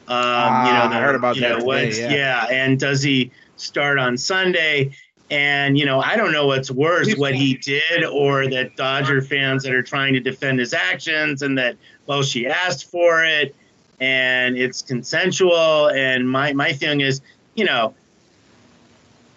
[0.07, 2.09] Um, you know, Ah, I heard about that know, today, yeah.
[2.11, 4.95] yeah, and does he start on Sunday?
[5.31, 9.63] And you know, I don't know what's worse, what he did, or that Dodger fans
[9.63, 11.75] that are trying to defend his actions, and that
[12.07, 13.55] well, she asked for it,
[13.99, 15.89] and it's consensual.
[15.89, 17.21] And my my feeling is,
[17.53, 17.93] you know,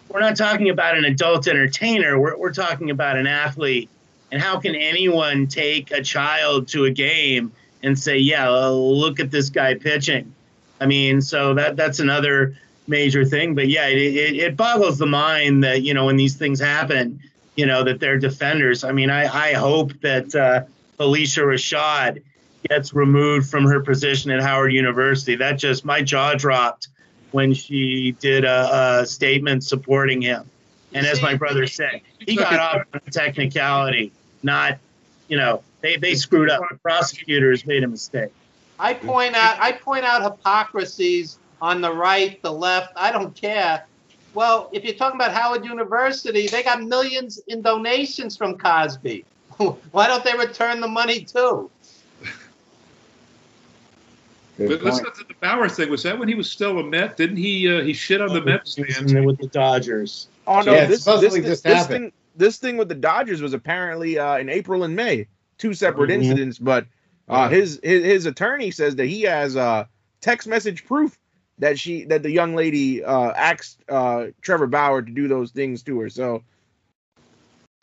[0.09, 2.19] we're not talking about an adult entertainer.
[2.19, 3.89] We're, we're talking about an athlete.
[4.31, 7.51] And how can anyone take a child to a game
[7.83, 10.33] and say, yeah, look at this guy pitching?
[10.79, 12.55] I mean, so that that's another
[12.87, 13.55] major thing.
[13.55, 17.19] But yeah, it, it, it boggles the mind that, you know, when these things happen,
[17.55, 18.83] you know, that they're defenders.
[18.83, 20.63] I mean, I, I hope that uh,
[20.99, 22.23] Phylicia Rashad
[22.69, 25.35] gets removed from her position at Howard University.
[25.35, 26.87] That just, my jaw dropped
[27.31, 30.49] when she did a, a statement supporting him.
[30.93, 34.11] And as my brother said, he got off on technicality,
[34.43, 34.77] not,
[35.27, 36.61] you know, they, they screwed up.
[36.83, 38.31] Prosecutors made a mistake.
[38.79, 43.85] I point out I point out hypocrisies on the right, the left, I don't care.
[44.33, 49.23] Well, if you're talking about Howard University, they got millions in donations from Cosby.
[49.91, 51.71] Why don't they return the money too?
[54.57, 55.05] Good But let's point.
[55.05, 55.89] look at the Bauer thing.
[55.89, 57.15] Was that when he was still a Met?
[57.15, 57.73] Didn't he?
[57.73, 59.13] Uh, he shit on the Mets He was fans.
[59.25, 60.27] with the Dodgers.
[60.45, 63.53] Oh no, Yeah, it's this, this, just this thing this thing with the Dodgers was
[63.53, 66.15] apparently uh, in April and May, two separate Mhm.
[66.15, 66.59] incidents.
[66.59, 66.87] But
[67.29, 67.55] uh, Yeah.
[67.55, 69.85] his, his his attorney says that he has uh,
[70.19, 71.17] text message proof
[71.63, 75.81] that she that the young lady uh, asked uh, Trevor Bauer to do those things
[75.83, 76.09] to her.
[76.09, 76.43] So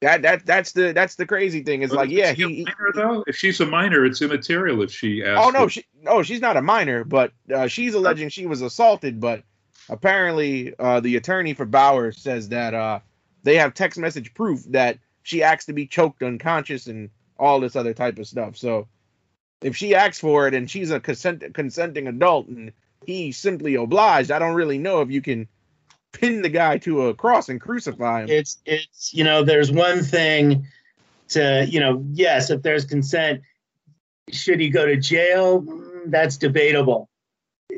[0.00, 1.82] that that that's the that's the crazy thing.
[1.82, 2.64] It's But like is yeah she a he.
[2.64, 3.24] minor, though.
[3.26, 5.46] If she's a minor, it's immaterial if she asks.
[5.46, 5.72] Oh no, it.
[5.72, 9.18] she no, she's not a minor, but uh, she's alleging she was assaulted.
[9.18, 9.44] But
[9.88, 13.00] apparently, uh, the attorney for Bauer says that uh,
[13.44, 17.08] they have text message proof that she asked to be choked unconscious and
[17.38, 18.58] all this other type of stuff.
[18.58, 18.88] So
[19.62, 22.72] if she asks for it and she's a consent, consenting adult and
[23.06, 25.48] he simply obliged, I don't really know if you can
[26.12, 28.30] pin the guy to a cross and crucify him.
[28.30, 30.66] It's it's you know there's one thing
[31.28, 33.42] to you know yes if there's consent
[34.32, 35.62] should he go to jail?
[35.62, 37.08] Mm, that's debatable.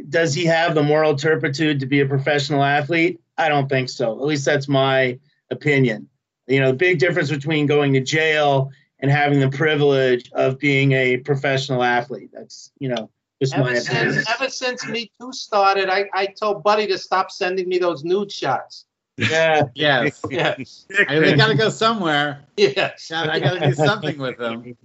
[0.08, 3.20] Does he have the moral turpitude to be a professional athlete?
[3.36, 4.12] I don't think so.
[4.12, 5.18] At least that's my
[5.50, 6.08] opinion.
[6.46, 10.92] You know the big difference between going to jail and having the privilege of being
[10.92, 13.10] a professional athlete that's you know
[13.42, 16.96] just my Ever opinion since, ever since Me Too started, I, I told Buddy to
[16.96, 18.86] stop sending me those nude shots.
[19.16, 20.20] yeah Yes.
[20.30, 22.44] Yes, I, they got to go somewhere.
[22.56, 23.08] yes.
[23.10, 24.76] God, I got to do something with them.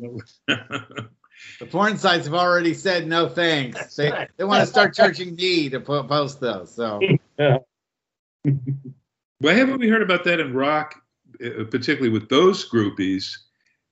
[1.59, 3.95] The porn sites have already said no thanks.
[3.95, 6.73] They, they want to start charging me to po- post those.
[6.73, 6.99] So
[7.37, 10.99] Why haven't we heard about that in rock,
[11.45, 13.37] uh, particularly with those groupies?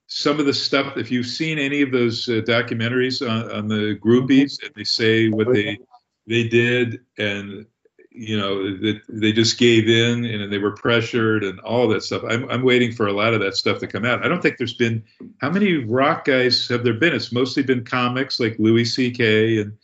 [0.07, 3.97] Some of the stuff, if you've seen any of those uh, documentaries on, on the
[4.01, 5.79] groupies, and they say what they
[6.27, 7.65] they did, and
[8.11, 12.23] you know that they just gave in and they were pressured and all that stuff.
[12.29, 14.23] I'm I'm waiting for a lot of that stuff to come out.
[14.23, 15.03] I don't think there's been
[15.39, 17.13] how many rock guys have there been?
[17.13, 19.57] It's mostly been comics like Louis C.K.
[19.61, 19.77] and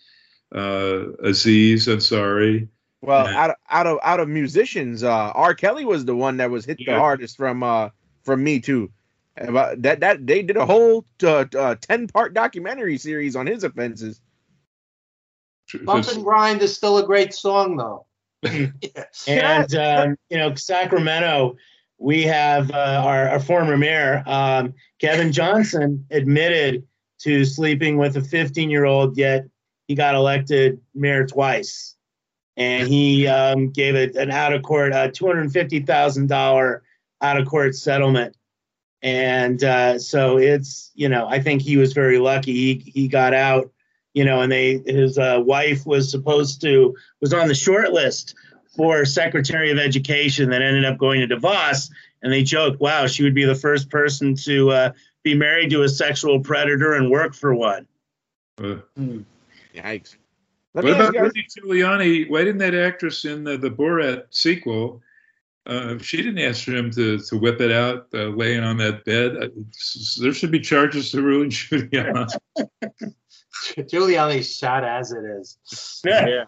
[0.53, 2.67] uh, Aziz Ansari.
[3.01, 3.43] Well, Yeah.
[3.43, 5.55] out of out of out of musicians, uh, R.
[5.55, 7.89] Kelly was the one that was hit the hardest from uh
[8.23, 8.91] from Me Too.
[9.37, 13.63] About that that they did a whole uh, uh, ten part documentary series on his
[13.63, 14.19] offenses.
[15.83, 18.05] Bump and Grind is still a great song, though.
[18.43, 19.25] yes.
[19.27, 21.55] And um, you know, Sacramento,
[21.97, 26.85] we have uh, our, our former mayor, um, Kevin Johnson, admitted
[27.19, 29.45] to sleeping with a 15 year old, yet
[29.87, 31.95] he got elected mayor twice.
[32.57, 36.79] And he um, gave it an out of court, uh, $250,000
[37.21, 38.35] out of court settlement.
[39.03, 42.53] And uh, so it's, you know, I think he was very lucky.
[42.53, 43.71] He, he got out,
[44.13, 48.35] you know, and they, his uh, wife was supposed to, was on the short list
[48.75, 51.89] for Secretary of Education that ended up going to DeVos.
[52.21, 54.91] And they joked, wow, she would be the first person to uh,
[55.23, 57.87] be married to a sexual predator and work for one.
[58.59, 58.77] Uh,
[59.75, 60.15] Yikes!
[60.73, 62.29] Let what about you Rudy Giuliani?
[62.29, 65.01] Why didn't that actress in the, the Borat sequel?
[65.65, 69.05] Uh, she didn't ask for him to, to whip it out, uh, laying on that
[69.05, 69.37] bed.
[69.37, 69.47] Uh,
[70.19, 72.27] there should be charges to Rudy Giuliani.
[73.77, 75.57] Giuliani's shot as it is.
[76.03, 76.45] yeah,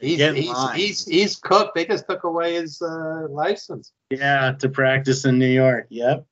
[0.00, 0.76] He's, Get he's, line.
[0.78, 1.74] he's, he's cooked.
[1.74, 3.92] They just took away his uh, license.
[4.10, 5.86] Yeah, to practice in New York.
[5.90, 6.24] Yep.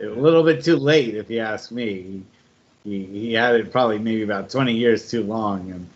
[0.00, 2.22] a little bit too late, if you ask me.
[2.84, 5.88] He, he had it probably maybe about 20 years too long, and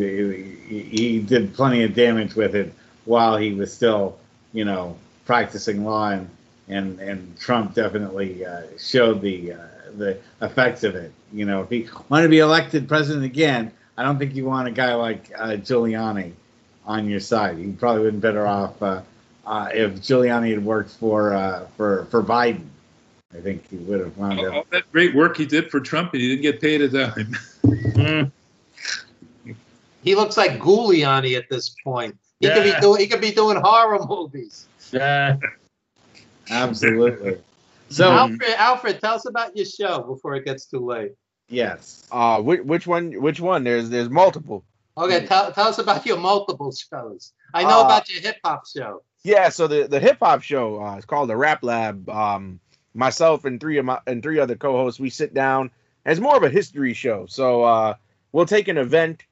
[0.00, 2.72] he, he did plenty of damage with it
[3.04, 4.18] while he was still,
[4.52, 6.28] you know, practicing law, and
[6.68, 9.58] and, and Trump definitely uh, showed the uh,
[9.96, 11.12] the effects of it.
[11.32, 14.68] You know, if he wanted to be elected president again, I don't think you want
[14.68, 16.32] a guy like uh, Giuliani
[16.86, 17.58] on your side.
[17.58, 19.02] You probably would have been better off uh,
[19.46, 22.66] uh, if Giuliani had worked for uh, for for Biden.
[23.34, 24.52] I think he would have wound up.
[24.52, 27.36] All that great work he did for Trump, and he didn't get paid a dime.
[27.64, 28.30] Mm.
[30.02, 32.16] He looks like Giuliani at this point.
[32.42, 34.66] He could be doing he could be doing horror movies.
[34.92, 35.36] Uh,
[36.50, 37.38] Absolutely.
[37.88, 41.12] So Alfred, Alfred, tell us about your show before it gets too late.
[41.48, 43.12] yes, uh, which, which one?
[43.20, 43.64] Which one?
[43.64, 44.64] There's there's multiple.
[44.96, 47.32] Okay, tell, tell us about your multiple shows.
[47.54, 49.02] I know Uh, about your hip hop show.
[49.22, 52.08] Yeah, so the the hip hop show uh, is called the Rap Lab.
[52.08, 52.60] Um,
[52.94, 55.70] myself and three of my and three other co-hosts, we sit down.
[56.04, 57.26] It's more of a history show.
[57.26, 57.94] So uh,
[58.32, 59.22] we'll take an event,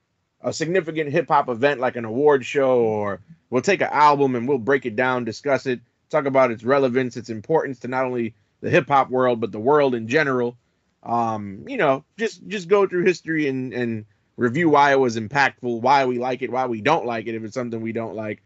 [0.43, 3.21] a significant hip hop event like an award show, or
[3.51, 7.17] we'll take an album and we'll break it down, discuss it, talk about its relevance,
[7.17, 10.57] its importance to not only the hip hop world but the world in general.
[11.03, 14.05] Um, you know, just just go through history and and
[14.37, 17.45] review why it was impactful, why we like it, why we don't like it, if
[17.45, 18.43] it's something we don't like.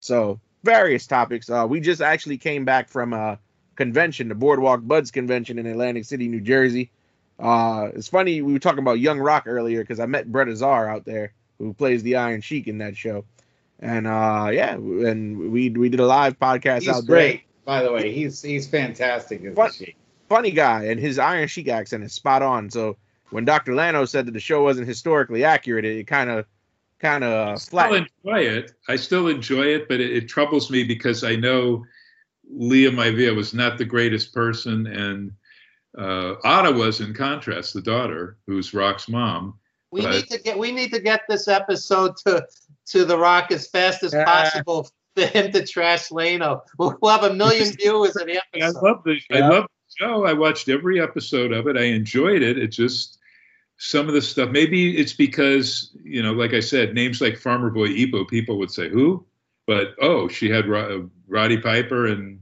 [0.00, 1.50] So various topics.
[1.50, 3.38] Uh, we just actually came back from a
[3.76, 6.90] convention, the Boardwalk Buds convention in Atlantic City, New Jersey.
[7.42, 10.88] Uh, it's funny we were talking about Young Rock earlier because I met Brett Azar
[10.88, 13.24] out there who plays the Iron Sheik in that show,
[13.80, 17.16] and uh, yeah, and we we did a live podcast He's out there.
[17.16, 18.12] great, by the way.
[18.12, 19.72] He's he's fantastic as What?
[19.76, 19.96] the Sheik.
[20.28, 22.70] funny guy, and his Iron Sheik accent is spot on.
[22.70, 22.96] So
[23.30, 23.72] when Dr.
[23.72, 26.46] Lano said that the show wasn't historically accurate, it kind of
[27.00, 28.72] kind I of still enjoy it.
[28.88, 31.84] I still enjoy it, but it, it troubles me because I know
[32.48, 35.32] Lia Maivia was not the greatest person, and
[35.98, 39.58] uh, Ata was, in contrast, the daughter, who's Rock's mom.
[39.90, 40.14] We Right.
[40.14, 42.46] need to get we need to get this episode to
[42.86, 44.24] to the Rock as fast as Yeah.
[44.24, 46.62] possible for him to trash Lano.
[46.78, 50.24] We'll, we'll have a million viewers in the I love the I love the show.
[50.24, 51.76] I watched every episode of it.
[51.76, 52.56] I enjoyed it.
[52.56, 53.18] It just
[53.76, 54.48] some of the stuff.
[54.50, 58.70] Maybe it's because you know, like I said, names like Farmer Boy Epo, people would
[58.70, 59.26] say who,
[59.66, 62.40] but oh, she had Ro- Roddy Piper and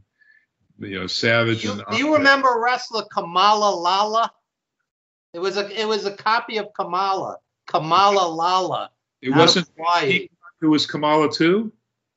[0.81, 1.63] you know Savage.
[1.65, 4.33] You, and do you remember wrestler Kamala Lala?
[5.33, 7.37] It was a it was a copy of Kamala.
[7.67, 8.91] Kamala Lala.
[9.23, 10.29] It wasn't Hawaii.
[10.61, 11.73] who was Kamala too.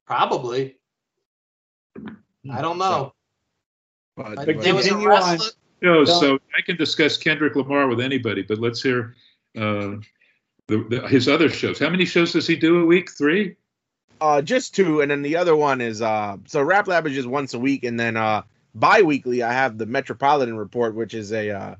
[0.07, 0.78] Probably.
[2.51, 3.14] I don't know.
[4.16, 5.51] But, But but- There was a wrestler.
[5.82, 9.16] No, Don't- so I can discuss Kendrick Lamar with anybody, but let's hear
[9.57, 9.97] uh,
[10.68, 11.78] the, the, his other shows.
[11.78, 13.11] How many shows does he do a week?
[13.11, 13.57] Three.
[14.22, 17.28] uh, just two, and then the other one is uh, so Rap Lab is just
[17.28, 18.43] once a week, and then uh,
[18.76, 21.76] bi-weekly I have the Metropolitan Report, which is a uh,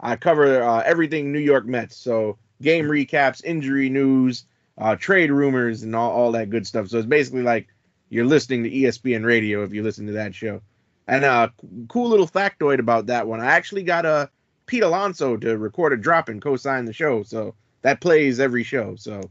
[0.00, 4.44] I cover uh, everything New York Mets, so game recaps, injury news,
[4.76, 6.88] uh, trade rumors, and all, all that good stuff.
[6.88, 7.68] So it's basically like
[8.08, 10.60] you're listening to ESPN radio if you listen to that show.
[11.06, 11.48] And uh,
[11.88, 14.26] cool little factoid about that one, I actually got a uh,
[14.66, 18.96] Pete Alonso to record a drop and co-sign the show, so that plays every show.
[18.96, 19.22] So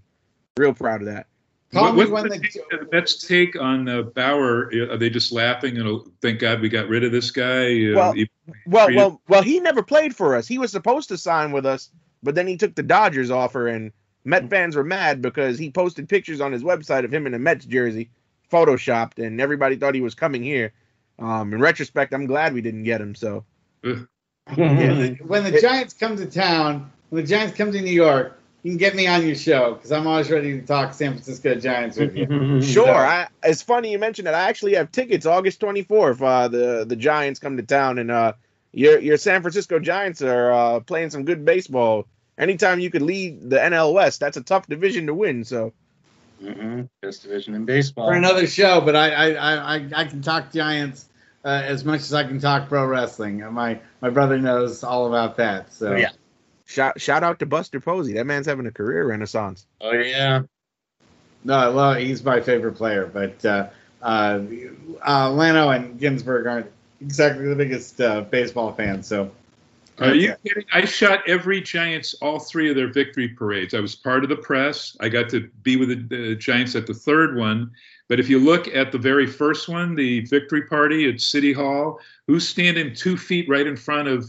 [0.57, 1.27] real proud of that.
[1.73, 4.71] Call me What- when what's the the Mets take on uh, Bauer?
[4.89, 7.91] Are they just laughing and oh, thank God we got rid of this guy?
[7.91, 8.29] Uh, Well, he-
[8.65, 9.41] Well, well, well.
[9.43, 10.47] He never played for us.
[10.47, 11.89] He was supposed to sign with us,
[12.23, 13.91] but then he took the Dodgers offer, and
[14.23, 17.39] Met fans were mad because he posted pictures on his website of him in a
[17.39, 18.09] Mets jersey,
[18.51, 20.73] photoshopped, and everybody thought he was coming here.
[21.19, 23.15] Um, in retrospect, I'm glad we didn't get him.
[23.15, 23.43] So
[23.83, 24.07] when
[24.55, 28.36] the Giants come to town, when the Giants come to New York,
[28.67, 31.55] you can get me on your show because I'm always ready to talk San Francisco
[31.55, 32.61] Giants with you.
[32.61, 34.33] sure, I, it's funny you mentioned that.
[34.33, 36.21] I actually have tickets August 24th.
[36.21, 38.33] Uh, the the Giants come to town, and uh,
[38.73, 42.07] your your San Francisco Giants are uh, playing some good baseball.
[42.37, 45.45] Anytime you could lead the NL West, that's a tough division to win.
[45.45, 45.71] So.
[46.43, 46.89] Mhm.
[47.01, 48.09] Best division in baseball.
[48.09, 51.05] for another show, but I I, I, I, I can talk Giants
[51.45, 53.43] uh, as much as I can talk pro wrestling.
[53.43, 55.73] Uh, My my brother knows all about that.
[55.73, 56.09] So Oh, yeah.
[56.67, 58.13] Shout shout out to Buster Posey.
[58.13, 59.65] That man's having a career renaissance.
[59.79, 60.41] Oh yeah.
[61.45, 63.69] no, well, he's my favorite player, but uh,
[64.01, 64.41] uh,
[65.01, 69.07] uh, Lano and Ginsburg aren't exactly the biggest uh, baseball fans.
[69.07, 69.31] So
[69.97, 70.65] Are you kidding?
[70.73, 73.73] I shot every Giants, all three of their victory parades.
[73.73, 74.97] I was part of the press.
[74.99, 77.71] I got to be with the, the Giants at the third one.
[78.09, 82.01] But if you look at the very first one, the victory party at City Hall,
[82.27, 84.27] who's standing two feet right in front of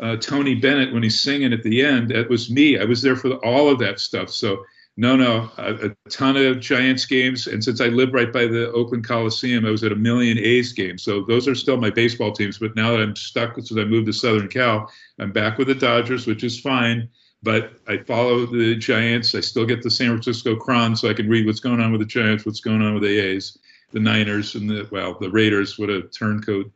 [0.00, 2.10] uh, Tony Bennett when he's singing at the end?
[2.10, 2.78] That was me.
[2.78, 4.30] I was there for the, all of that stuff.
[4.30, 4.64] So,
[4.96, 7.46] no, no, a, a ton of Giants games.
[7.46, 10.72] And since I live right by the Oakland Coliseum, I was at a million A's
[10.72, 11.02] games.
[11.02, 12.58] So those are still my baseball teams.
[12.58, 15.74] But now that I'm stuck since I moved to Southern Cal, I'm back with the
[15.74, 17.08] Dodgers, which is fine.
[17.42, 19.34] But I follow the Giants.
[19.34, 22.02] I still get the San Francisco Chron, so I can read what's going on with
[22.02, 23.56] the Giants, what's going on with the A's,
[23.92, 25.78] the Niners, and the well, the Raiders.
[25.78, 26.70] What a turncoat!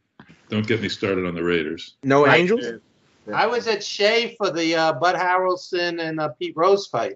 [0.49, 1.97] Don't get me started on the Raiders.
[2.03, 2.41] No Right.
[2.41, 2.81] Angels?
[3.33, 7.15] I was at Shea for the uh, Bud Harrelson and uh, Pete Rose fight.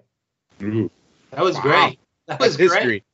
[0.63, 0.89] Ooh.
[1.31, 1.61] That was Wow.
[1.61, 1.99] great.
[2.27, 2.79] That was That's great.
[2.79, 3.03] history.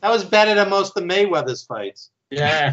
[0.00, 2.10] That was better than most of Mayweather's fights.
[2.30, 2.72] Yeah.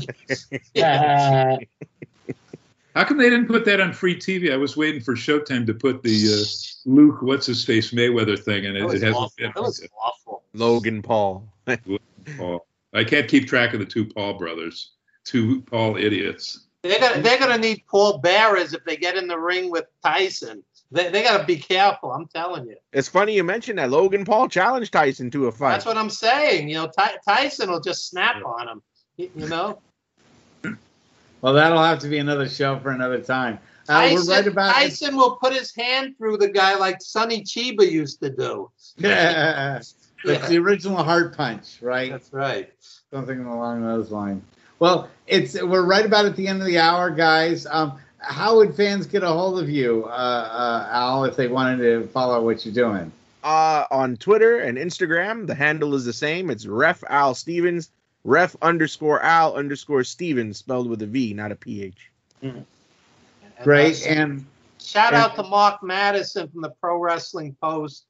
[0.75, 1.57] Uh,
[2.95, 4.51] How come they didn't put that on free TV?
[4.51, 8.65] I was waiting for Showtime to put the uh, Luke, what's his face, Mayweather thing,
[8.65, 9.33] and it, That it hasn't awful.
[9.37, 9.51] been.
[9.55, 10.43] That was awful.
[10.53, 11.47] Logan Paul.
[12.37, 12.65] Paul.
[12.93, 16.65] I can't keep track of the two Paul brothers, two Paul idiots.
[16.81, 20.63] They're gonna they're gonna need Paul Bearers if they get in the ring with Tyson.
[20.91, 22.11] They, they gotta be careful.
[22.11, 22.77] I'm telling you.
[22.93, 25.71] It's funny you mentioned that Logan Paul challenged Tyson to a fight.
[25.71, 26.69] That's what I'm saying.
[26.69, 28.81] You know, Ty, Tyson will just snap on him.
[29.17, 29.79] You, you know,
[31.41, 33.59] well, that'll have to be another show for another time.
[33.87, 37.43] Uh, Tyson, we're right about Tyson will put his hand through the guy like Sonny
[37.43, 38.71] Chiba used to do.
[40.25, 42.11] That's the original heart punch, right?
[42.11, 42.71] That's right.
[43.11, 44.43] something along those lines.
[44.79, 47.65] Well, it's we're right about at the end of the hour, guys.
[47.69, 51.77] Um, how would fans get a hold of you, uh, uh, Al, if they wanted
[51.77, 53.11] to follow what you're doing?
[53.41, 55.47] uh, on Twitter and Instagram.
[55.47, 56.49] The handle is the same.
[56.49, 57.89] It's Ref Al Stevens,
[58.25, 62.09] Ref underscore Al underscore Stevens, spelled with a V, not a PH.
[62.41, 62.65] And
[63.63, 63.93] Great.
[63.93, 64.45] that's- And
[64.81, 68.05] Shout And- out to Mark Madison from the Pro Wrestling Post.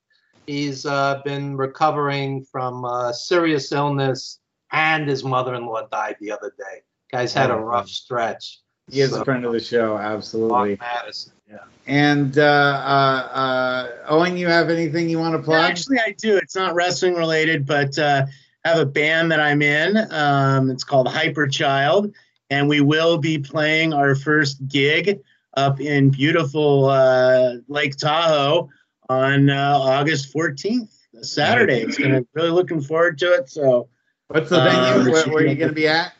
[0.47, 4.39] He's uh, been recovering from uh, serious illness,
[4.71, 6.81] and his mother-in-law died the other day.
[7.11, 8.59] Guy's had a Oh, rough stretch.
[8.89, 10.49] he is So, a friend of the show, absolutely.
[10.77, 11.33] Mark Madison.
[11.49, 11.57] Yeah.
[11.87, 15.69] And uh, uh, uh, Owen, you have anything you want to plug?
[15.69, 16.37] Actually, I do.
[16.37, 18.25] It's not wrestling related, but uh,
[18.65, 19.97] I have a band that I'm in.
[20.11, 22.13] Um, it's called Hyper Child,
[22.51, 25.19] and we will be playing our first gig
[25.55, 28.69] up in beautiful uh, Lake Tahoe
[29.09, 31.81] on uh, August 14th, Saturday.
[31.81, 33.49] It's gonna really looking forward to it.
[33.49, 33.89] So
[34.29, 35.11] What's the Uh, venue?
[35.11, 36.13] where, where are you going to be at?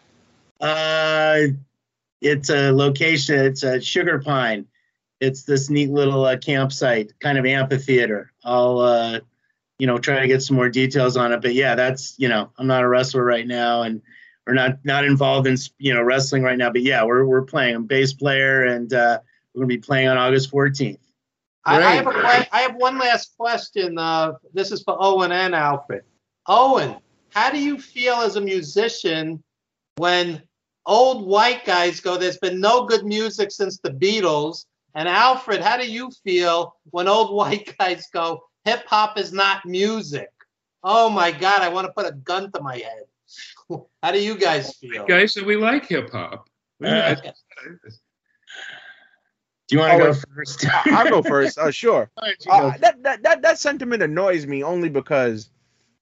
[0.61, 1.39] uh,
[2.21, 3.39] it's a location.
[3.39, 4.65] It's a Sugar Pine.
[5.21, 8.31] It's this neat little uh, campsite, kind of amphitheater.
[8.43, 9.19] I'll, uh,
[9.77, 11.41] you know, try to get some more details on it.
[11.41, 14.01] But yeah, that's you know, I'm not a wrestler right now, and
[14.47, 16.71] we're not not involved in you know wrestling right now.
[16.71, 17.75] But yeah, we're we're playing.
[17.75, 19.19] I'm a bass player, and uh,
[19.53, 20.97] we're gonna be playing on August 14th.
[21.65, 22.23] I, I have a Great.
[22.23, 23.97] que- I have one last question.
[23.97, 26.03] Uh, this is for Owen and Alfred.
[26.47, 26.95] Owen,
[27.31, 29.43] how do you feel as a musician
[29.97, 30.41] when
[30.85, 34.65] old white guys go, there's been no good music since the Beatles?
[34.95, 39.65] And Alfred, how do you feel when old white guys go, hip hop is not
[39.65, 40.29] music?
[40.83, 43.03] Oh my God, I want to put a gun to my head.
[44.01, 45.05] How do you guys feel?
[45.05, 46.49] Guys, we like hip hop.
[46.83, 47.21] Uh, Do
[49.75, 50.65] you want to Oh, go first?
[50.65, 51.59] I- I'll go first.
[51.59, 52.09] Uh, sure.
[52.15, 55.51] Why don't you go Uh, that, that that that sentiment annoys me only because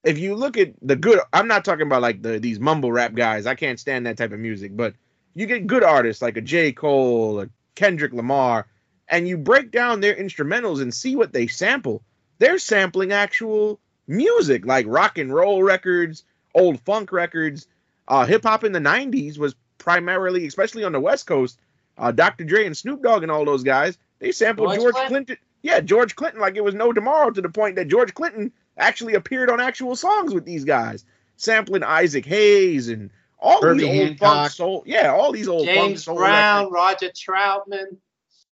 [0.04, 3.14] if you look at the good, I'm not talking about like the these mumble rap
[3.14, 3.46] guys.
[3.46, 4.76] I can't stand that type of music.
[4.76, 4.94] But
[5.34, 6.72] you get good artists like a J.
[6.72, 8.68] Cole, a Kendrick Lamar,
[9.08, 12.04] and you break down their instrumentals and see what they sample.
[12.40, 16.24] They're sampling actual music, like rock and roll records,
[16.54, 17.68] old funk records.
[18.08, 21.60] Uh, Hip hop in the '90s was primarily, especially on the West Coast,
[21.98, 22.44] uh, Dr.
[22.44, 23.98] Dre and Snoop Dogg and all those guys.
[24.20, 25.10] They sampled George George Clinton?
[25.10, 25.38] Clinton.
[25.64, 29.14] Yeah, George Clinton, like it was no tomorrow, to the point that George Clinton actually
[29.14, 31.06] appeared on actual songs with these guys,
[31.36, 33.10] sampling Isaac Hayes and
[33.40, 34.84] all Herbie these old funk soul.
[34.86, 36.72] Yeah, all these old funk James soul Brown.
[36.72, 37.98] Roger Troutman.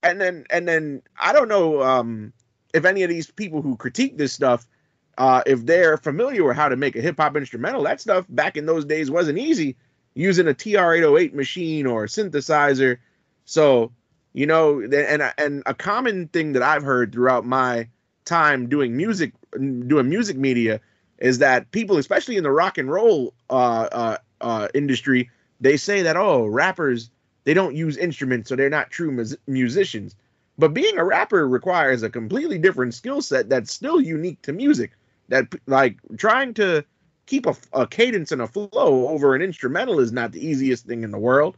[0.02, 2.32] And then and then I don't know um,
[2.72, 4.66] if any of these people who critique this stuff,
[5.18, 7.82] uh, if they're familiar with how to make a hip hop instrumental.
[7.82, 9.76] That stuff back in those days wasn't easy
[10.14, 12.98] using a TR-808 machine or a synthesizer.
[13.44, 13.92] So
[14.32, 17.88] you know, and and a common thing that I've heard throughout my
[18.24, 20.80] time doing music, doing music media,
[21.18, 25.30] is that people, especially in the rock and roll uh, uh, uh, industry,
[25.61, 27.11] they say that oh, rappers
[27.44, 30.14] they don't use instruments, so they're not true mus- musicians.
[30.59, 34.92] But being a rapper requires a completely different skill set that's still unique to music.
[35.28, 36.84] That like trying to
[37.26, 38.68] keep a, a cadence and a flow
[39.09, 41.57] over an instrumental is not the easiest thing in the world.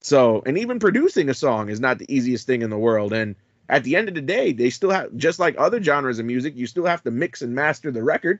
[0.00, 3.12] So, and even producing a song is not the easiest thing in the world.
[3.12, 3.34] And
[3.68, 6.54] at the end of the day, they still have, just like other genres of music,
[6.56, 8.38] you still have to mix and master the record.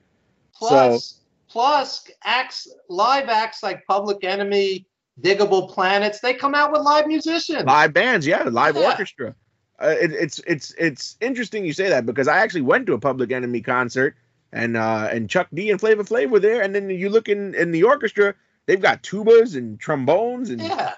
[0.55, 4.87] Plus, plus acts, live acts like Public Enemy,
[5.21, 7.65] Digable Planets, they come out with live musicians.
[7.65, 8.91] Live bands, yeah, live Yeah.
[8.91, 9.35] orchestra.
[9.79, 12.99] Uh, it, it's it's it's interesting you say that because I actually went to a
[12.99, 14.17] Public Enemy concert
[14.53, 17.55] and uh and Chuck D and Flavor Flav were there, and then you look in
[17.55, 20.95] in the orchestra, they've got tubas and trombones and yeah,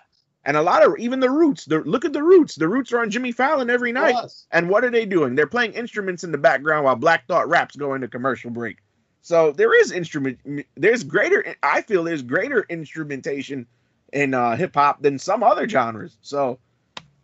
[0.48, 1.66] and a lot of even the Roots.
[1.66, 2.54] The look at the Roots.
[2.54, 4.14] The Roots are on Jimmy Fallon every night.
[4.50, 5.34] And what are they doing?
[5.34, 8.78] They're playing instruments in the background while Black Thought raps go into commercial break.
[9.20, 10.38] So there is instrument.
[10.74, 11.54] There's greater.
[11.62, 13.66] I feel there's greater instrumentation
[14.14, 16.16] in uh, hip hop than some other genres.
[16.22, 16.58] So,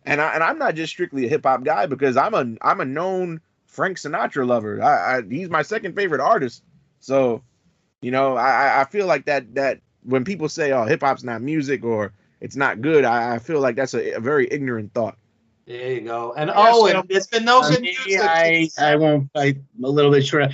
[0.03, 2.79] and I and I'm not just strictly a hip hop guy because I'm a I'm
[2.79, 4.83] a known Frank Sinatra lover.
[4.83, 6.61] I, I he's my second favorite artist.
[6.99, 7.41] So,
[8.01, 11.41] you know, I I feel like that that when people say oh hip hop's not
[11.41, 12.13] music or
[12.45, 15.17] it's not good, I, I feel like that's a, a very ignorant thought.
[15.65, 16.33] There you go.
[16.37, 18.21] And Yeah, oh, so- and there's been no good me, music.
[18.21, 19.31] I, since- I won't.
[19.35, 20.51] I, a little bit short.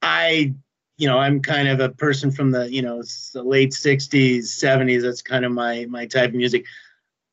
[0.00, 0.54] I,
[0.96, 3.02] you know, I'm kind of a person from the, you know,
[3.34, 5.02] the late '60s, '70s.
[5.02, 6.64] That's kind of my my type of music.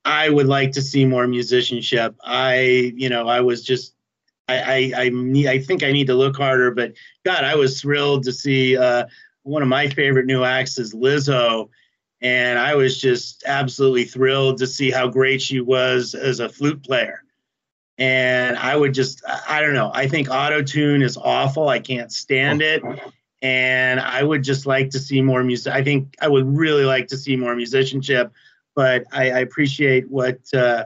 [0.03, 2.13] I would like to see more musicianship.
[2.21, 3.93] I, you know, I was just,
[4.49, 5.47] I, I, I need.
[5.47, 6.71] I think I need to look harder.
[6.71, 6.93] But
[7.23, 9.05] God, I was thrilled to see uh,
[9.43, 11.69] one of my favorite new acts is Lizzo.
[12.21, 16.83] And I was just absolutely thrilled to see how great she was as a flute
[16.83, 17.23] player
[18.01, 19.91] and I would just I don't know.
[19.93, 21.69] I think auto tune is awful.
[21.69, 22.81] I can't stand it.
[23.43, 25.71] And I would just like to see more music.
[25.71, 28.31] I think I would really like to see more musicianship,
[28.75, 30.85] but I, I appreciate what uh,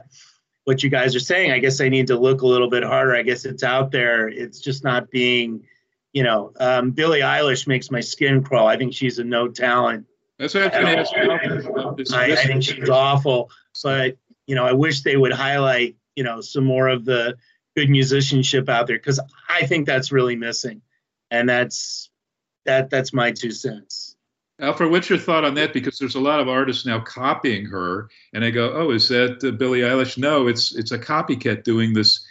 [0.64, 1.52] what you guys are saying.
[1.52, 3.16] I guess I need to look a little bit harder.
[3.16, 4.28] I guess it's out there.
[4.28, 5.64] It's just not being,
[6.12, 8.66] you know, um, Billie Eilish makes my skin crawl.
[8.66, 10.06] I think she's a no talent.
[10.38, 12.12] That's what I was going to ask you about this.
[12.12, 13.50] I, I think she's awful.
[13.82, 17.36] But you know, I wish they would highlight you know some more of the
[17.76, 20.82] good musicianship out there because I think that's really missing,
[21.30, 22.10] and that's
[22.64, 24.16] that that's my two cents.
[24.58, 25.74] Alfred, what's your thought on that?
[25.74, 29.44] Because there's a lot of artists now copying her, and I go, "Oh, is that
[29.44, 32.26] uh, Billie Eilish?" No, it's it's a copycat doing this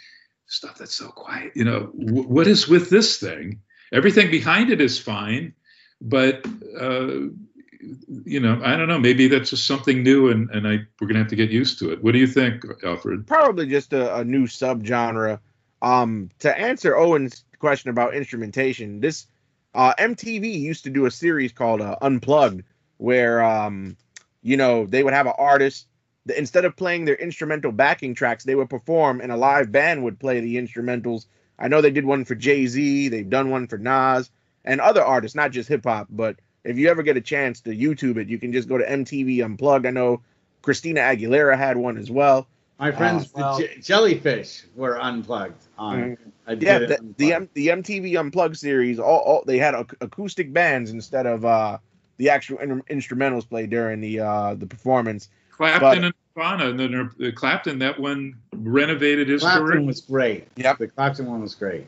[0.46, 1.52] stuff that's so quiet.
[1.54, 3.60] You know, w- what is with this thing?
[3.92, 5.54] Everything behind it is fine,
[6.00, 6.44] but
[6.78, 7.28] uh,
[8.24, 8.98] you know, I don't know.
[8.98, 11.92] Maybe that's just something new, and and I we're gonna have to get used to
[11.92, 12.02] it.
[12.02, 13.26] What do you think, Alfred?
[13.26, 15.40] probably just a, a new subgenre.
[15.82, 19.26] Um, to answer Owen's question about instrumentation, this
[19.74, 22.62] uh, MTV used to do a series called uh, Unplugged,
[22.96, 23.96] where um,
[24.42, 25.86] you know they would have an artist
[26.26, 30.02] that instead of playing their instrumental backing tracks, they would perform, and a live band
[30.04, 31.26] would play the instrumentals.
[31.58, 34.30] I know they did one for Jay Z, they've done one for Nas
[34.66, 36.08] and other artists, not just hip hop.
[36.10, 36.36] But
[36.66, 39.44] if you ever get a chance to YouTube it, you can just go to MTV
[39.44, 39.86] Unplugged.
[39.86, 40.20] I know
[40.62, 42.46] Christina Aguilera had one as well.
[42.78, 46.16] My friends, well- the j- jellyfish were unplugged on.
[46.46, 47.32] I did Yeah, the, the.
[47.32, 51.78] M, the MTV Unplugged series, all, all they had ac- acoustic bands instead of uh,
[52.18, 55.28] the actual in, instrumentals played during the uh, the performance.
[55.50, 56.94] Clapton But- and Nirvana, and then
[57.26, 59.80] uh, Clapton, that one renovated his Clapton career.
[59.82, 60.46] was great.
[60.56, 60.78] Yep.
[60.78, 61.86] The Clapton one was great.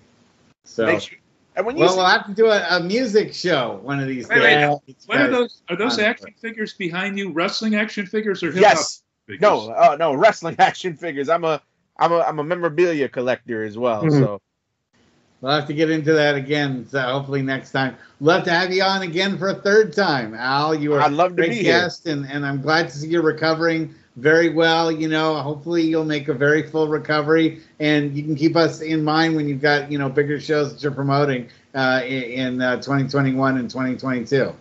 [0.65, 1.19] So, Make sure-
[1.59, 4.09] and when you well, see- we'll have to do a, a music show one of
[4.09, 4.55] these Wait, wait,
[4.87, 4.97] days.
[5.07, 5.63] What are those?
[5.69, 7.31] Are those on- action figures behind you?
[7.33, 9.41] Wrestling action figures or hip hop yes, figures?
[9.43, 11.29] no, uh, no wrestling action figures.
[11.29, 11.61] I'm a
[11.99, 14.05] I'm a I'm a memorabilia collector as well.
[14.05, 14.13] Mhm.
[14.13, 14.41] So
[15.41, 16.85] We'll have to get into that again.
[16.89, 17.97] So hopefully next time.
[18.21, 20.75] Love to have you on again for a third time, Al.
[20.75, 21.81] You are I'd love a to great be here.
[21.83, 24.91] guest, and, and I'm glad to see you're recovering very well.
[24.91, 29.05] You know, hopefully you'll make a very full recovery, and you can keep us in
[29.05, 32.77] mind when you've got you know bigger shows that you're promoting uh, in, in uh,
[32.77, 34.53] 2021 and 2022.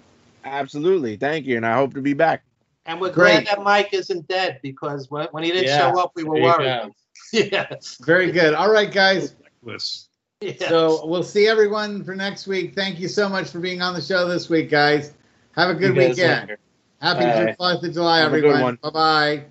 [0.43, 2.43] absolutely, thank you, and I hope to be back.
[2.85, 3.45] And we're Great.
[3.45, 6.35] glad that Mike isn't dead because when, when he didn't Yeah, show up, we were
[6.35, 6.93] there worried.
[7.33, 7.75] yeah.
[8.01, 8.53] Very good.
[8.53, 9.35] All right, guys.
[9.61, 10.07] Lists.
[10.39, 10.69] yeah.
[10.69, 12.75] So we'll see everyone for next week.
[12.75, 15.13] Thank you so much for being on the show this week, guys.
[15.55, 16.47] Have a good weekend.
[16.47, 16.59] later.
[17.01, 17.53] Happy.
[17.57, 18.79] Fourth of July, Have a good everyone.
[18.81, 19.45] Bye bye.